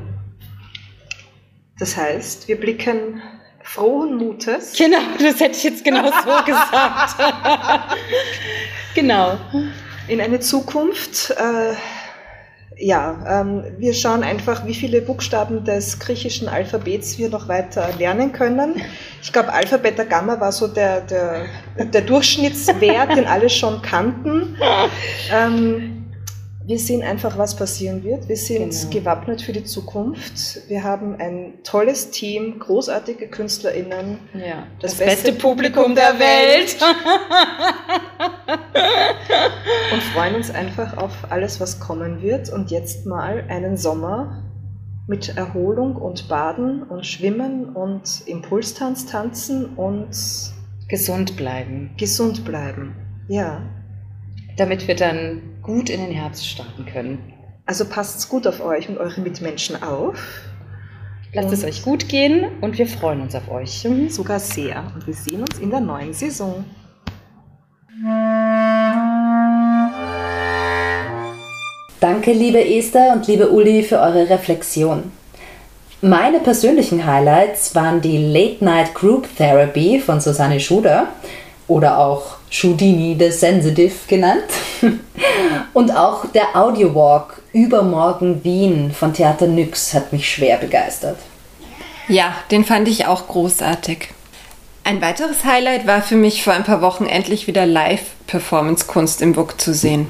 Das 1.78 1.96
heißt, 1.96 2.48
wir 2.48 2.58
blicken 2.58 3.20
frohen 3.62 4.16
Mutes. 4.16 4.74
Genau, 4.76 4.98
das 5.18 5.40
hätte 5.40 5.56
ich 5.56 5.64
jetzt 5.64 5.84
genau 5.84 6.04
so 6.04 6.44
gesagt. 6.46 7.16
genau. 8.94 9.38
In 10.08 10.20
eine 10.20 10.40
Zukunft. 10.40 11.30
Äh, 11.30 11.74
ja, 12.78 13.42
ähm, 13.42 13.64
wir 13.78 13.94
schauen 13.94 14.24
einfach, 14.24 14.66
wie 14.66 14.74
viele 14.74 15.02
Buchstaben 15.02 15.64
des 15.64 15.98
griechischen 16.00 16.48
Alphabets 16.48 17.18
wir 17.18 17.28
noch 17.28 17.46
weiter 17.46 17.90
lernen 17.98 18.32
können. 18.32 18.82
Ich 19.22 19.32
glaube, 19.32 19.52
Alpha, 19.52 19.76
Beta, 19.76 20.04
Gamma 20.04 20.40
war 20.40 20.50
so 20.50 20.66
der, 20.66 21.02
der, 21.02 21.46
der 21.78 22.00
Durchschnittswert, 22.00 23.16
den 23.16 23.26
alle 23.26 23.50
schon 23.50 23.82
kannten. 23.82 24.56
Ähm, 25.32 25.91
wir 26.72 26.78
sehen 26.78 27.02
einfach, 27.02 27.36
was 27.36 27.54
passieren 27.54 28.02
wird. 28.02 28.30
Wir 28.30 28.36
sind 28.36 28.70
genau. 28.70 28.90
gewappnet 28.90 29.42
für 29.42 29.52
die 29.52 29.62
Zukunft. 29.62 30.70
Wir 30.70 30.82
haben 30.82 31.16
ein 31.16 31.62
tolles 31.64 32.10
Team, 32.10 32.60
großartige 32.60 33.28
KünstlerInnen. 33.28 34.18
Ja, 34.32 34.66
das, 34.80 34.92
das 34.92 35.06
beste, 35.06 35.32
beste, 35.32 35.42
Publikum 35.42 35.94
der 35.94 36.18
Welt. 36.18 36.78
und 39.92 40.02
freuen 40.14 40.34
uns 40.34 40.50
einfach 40.50 40.96
auf 40.96 41.12
alles, 41.28 41.60
was 41.60 41.78
kommen 41.78 42.22
wird. 42.22 42.48
Und 42.48 42.70
jetzt 42.70 43.04
mal 43.04 43.44
einen 43.50 43.76
Sommer 43.76 44.42
mit 45.06 45.36
Erholung 45.36 45.96
und 45.96 46.26
Baden 46.26 46.84
und 46.84 47.06
Schwimmen 47.06 47.76
und 47.76 48.22
Impulstanz 48.24 49.04
tanzen 49.04 49.76
und 49.76 50.08
gesund 50.88 51.36
bleiben. 51.36 51.90
Gesund 51.98 52.46
bleiben, 52.46 52.96
ja. 53.28 53.60
Damit 54.56 54.86
wir 54.86 54.94
dann 54.94 55.40
gut 55.62 55.88
in 55.88 56.00
den 56.00 56.12
Herbst 56.12 56.46
starten 56.46 56.84
können. 56.86 57.32
Also 57.64 57.84
passt 57.84 58.28
gut 58.28 58.46
auf 58.46 58.60
euch 58.60 58.88
und 58.88 58.98
eure 58.98 59.20
Mitmenschen 59.20 59.82
auf. 59.82 60.16
Lasst 61.32 61.48
und 61.48 61.54
es 61.54 61.64
euch 61.64 61.82
gut 61.82 62.08
gehen 62.08 62.44
und 62.60 62.76
wir 62.76 62.86
freuen 62.86 63.22
uns 63.22 63.34
auf 63.34 63.50
euch. 63.50 63.86
Sogar 64.08 64.38
sehr. 64.38 64.84
Und 64.94 65.06
wir 65.06 65.14
sehen 65.14 65.40
uns 65.40 65.58
in 65.58 65.70
der 65.70 65.80
neuen 65.80 66.12
Saison. 66.12 66.64
Danke, 72.00 72.32
liebe 72.32 72.62
Esther 72.62 73.12
und 73.14 73.26
liebe 73.28 73.50
Uli, 73.50 73.82
für 73.82 74.00
eure 74.00 74.28
Reflexion. 74.28 75.12
Meine 76.00 76.40
persönlichen 76.40 77.06
Highlights 77.06 77.76
waren 77.76 78.00
die 78.00 78.18
Late 78.18 78.64
Night 78.64 78.92
Group 78.92 79.28
Therapy 79.36 80.00
von 80.00 80.20
Susanne 80.20 80.58
Schuder 80.58 81.06
oder 81.72 81.98
auch 81.98 82.36
Schudini 82.50 83.16
the 83.18 83.30
Sensitive 83.30 83.94
genannt 84.06 84.44
und 85.72 85.90
auch 85.90 86.26
der 86.26 86.54
Audio 86.54 86.94
Walk 86.94 87.42
Übermorgen 87.52 88.44
Wien 88.44 88.92
von 88.92 89.12
Theater 89.12 89.46
Nyx 89.46 89.94
hat 89.94 90.12
mich 90.12 90.30
schwer 90.30 90.58
begeistert. 90.58 91.18
Ja, 92.08 92.34
den 92.50 92.64
fand 92.64 92.88
ich 92.88 93.06
auch 93.06 93.26
großartig. 93.26 94.08
Ein 94.84 95.00
weiteres 95.00 95.44
Highlight 95.44 95.86
war 95.86 96.02
für 96.02 96.16
mich 96.16 96.42
vor 96.42 96.52
ein 96.52 96.64
paar 96.64 96.82
Wochen 96.82 97.06
endlich 97.06 97.46
wieder 97.46 97.66
Live-Performance-Kunst 97.66 99.22
im 99.22 99.36
WUK 99.36 99.60
zu 99.60 99.72
sehen 99.72 100.08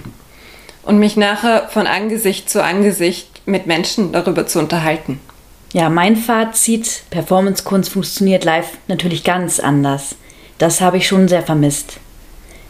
und 0.83 0.99
mich 0.99 1.17
nachher 1.17 1.69
von 1.69 1.87
Angesicht 1.87 2.49
zu 2.49 2.63
Angesicht 2.63 3.43
mit 3.47 3.67
Menschen 3.67 4.13
darüber 4.13 4.47
zu 4.47 4.59
unterhalten. 4.59 5.21
Ja, 5.73 5.89
mein 5.89 6.17
Fazit, 6.17 7.05
Performance-Kunst 7.11 7.91
funktioniert 7.91 8.45
live 8.45 8.79
natürlich 8.89 9.25
ganz 9.25 9.59
anders. 9.59 10.17
Das 10.63 10.81
habe 10.81 10.97
ich 10.99 11.09
schon 11.09 11.27
sehr 11.27 11.43
vermisst. 11.43 11.95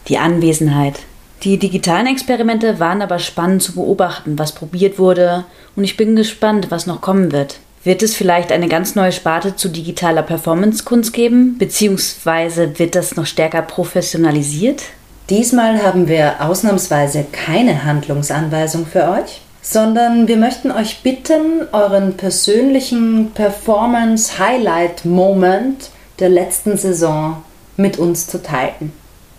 Die 0.07 0.17
Anwesenheit. 0.17 0.95
Die 1.43 1.59
digitalen 1.59 2.07
Experimente 2.07 2.79
waren 2.79 3.03
aber 3.03 3.19
spannend 3.19 3.61
zu 3.61 3.75
beobachten, 3.75 4.39
was 4.39 4.53
probiert 4.53 4.97
wurde, 4.97 5.45
und 5.75 5.83
ich 5.83 5.95
bin 5.95 6.15
gespannt, 6.15 6.71
was 6.71 6.87
noch 6.87 7.01
kommen 7.01 7.31
wird. 7.31 7.59
Wird 7.83 8.01
es 8.01 8.15
vielleicht 8.15 8.51
eine 8.51 8.67
ganz 8.67 8.95
neue 8.95 9.11
Sparte 9.11 9.55
zu 9.55 9.69
digitaler 9.69 10.23
Performance-Kunst 10.23 11.13
geben, 11.13 11.59
beziehungsweise 11.59 12.79
wird 12.79 12.95
das 12.95 13.15
noch 13.15 13.27
stärker 13.27 13.61
professionalisiert? 13.61 14.81
Diesmal 15.29 15.83
haben 15.83 16.07
wir 16.07 16.37
ausnahmsweise 16.39 17.27
keine 17.31 17.83
Handlungsanweisung 17.83 18.87
für 18.87 19.07
euch, 19.07 19.41
sondern 19.61 20.27
wir 20.27 20.37
möchten 20.37 20.71
euch 20.71 21.03
bitten, 21.03 21.67
euren 21.71 22.17
persönlichen 22.17 23.29
Performance-Highlight-Moment 23.35 25.91
der 26.17 26.29
letzten 26.29 26.75
Saison 26.75 27.43
mit 27.77 27.97
uns 27.97 28.27
zu 28.27 28.41
teilen. 28.41 28.93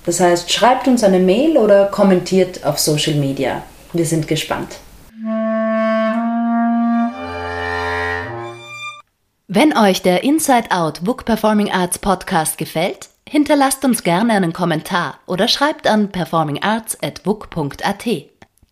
Das 0.07 0.21
heißt, 0.21 0.53
schreibt 0.53 0.87
uns 0.87 1.03
eine 1.03 1.19
Mail 1.19 1.57
oder 1.57 1.87
kommentiert 1.87 2.65
auf 2.65 2.79
Social 2.79 3.15
Media. 3.15 3.63
Wir 3.93 4.07
sind 4.07 4.29
gespannt. 4.29 4.77
Wenn 9.47 9.77
euch 9.77 10.03
der 10.03 10.25
Inside 10.25 10.71
Out 10.71 11.05
Book 11.05 11.25
Performing 11.25 11.71
Arts 11.71 11.99
Podcast 11.99 12.59
gefällt, 12.59 13.09
Hinterlasst 13.29 13.85
uns 13.85 14.03
gerne 14.03 14.35
einen 14.35 14.53
Kommentar 14.53 15.19
oder 15.27 15.49
schreibt 15.49 15.87
an 15.87 16.11
performingarts.book.at. 16.11 18.07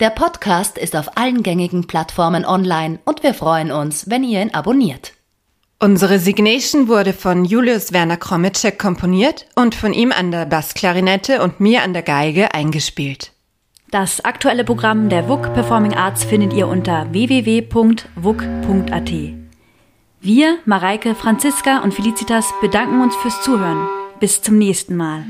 Der 0.01 0.11
Podcast 0.11 0.79
ist 0.79 0.95
auf 0.95 1.17
allen 1.17 1.43
gängigen 1.43 1.87
Plattformen 1.87 2.45
online 2.45 2.99
und 3.05 3.23
wir 3.23 3.35
freuen 3.35 3.73
uns, 3.73 4.11
wenn 4.11 4.25
ihr 4.25 4.43
ihn 4.43 4.53
abonniert. 4.55 5.15
Unsere 5.83 6.21
Signation 6.21 6.87
wurde 6.87 7.13
von 7.13 7.45
Julius 7.45 7.93
Werner 7.93 8.17
Kromitschek 8.17 8.79
komponiert 8.79 9.47
und 9.57 9.75
von 9.75 9.93
ihm 9.93 10.13
an 10.13 10.31
der 10.31 10.47
Bassklarinette 10.47 11.43
und 11.43 11.59
mir 11.59 11.83
an 11.83 11.93
der 11.93 12.03
Geige 12.03 12.55
eingespielt. 12.55 13.33
Das 13.91 14.25
aktuelle 14.25 14.63
Programm 14.63 15.09
der 15.09 15.29
WUK 15.29 15.53
Performing 15.55 15.95
Arts 15.95 16.23
findet 16.23 16.53
ihr 16.53 16.69
unter 16.69 17.13
www.wuk.at. 17.13 17.73
Wir, 20.21 20.59
Mareike, 20.67 21.17
Franziska 21.17 21.79
und 21.79 21.93
Felicitas 21.93 22.55
bedanken 22.61 23.01
uns 23.01 23.17
fürs 23.17 23.43
Zuhören. 23.43 23.89
Bis 24.21 24.41
zum 24.41 24.59
nächsten 24.59 24.95
Mal. 24.95 25.25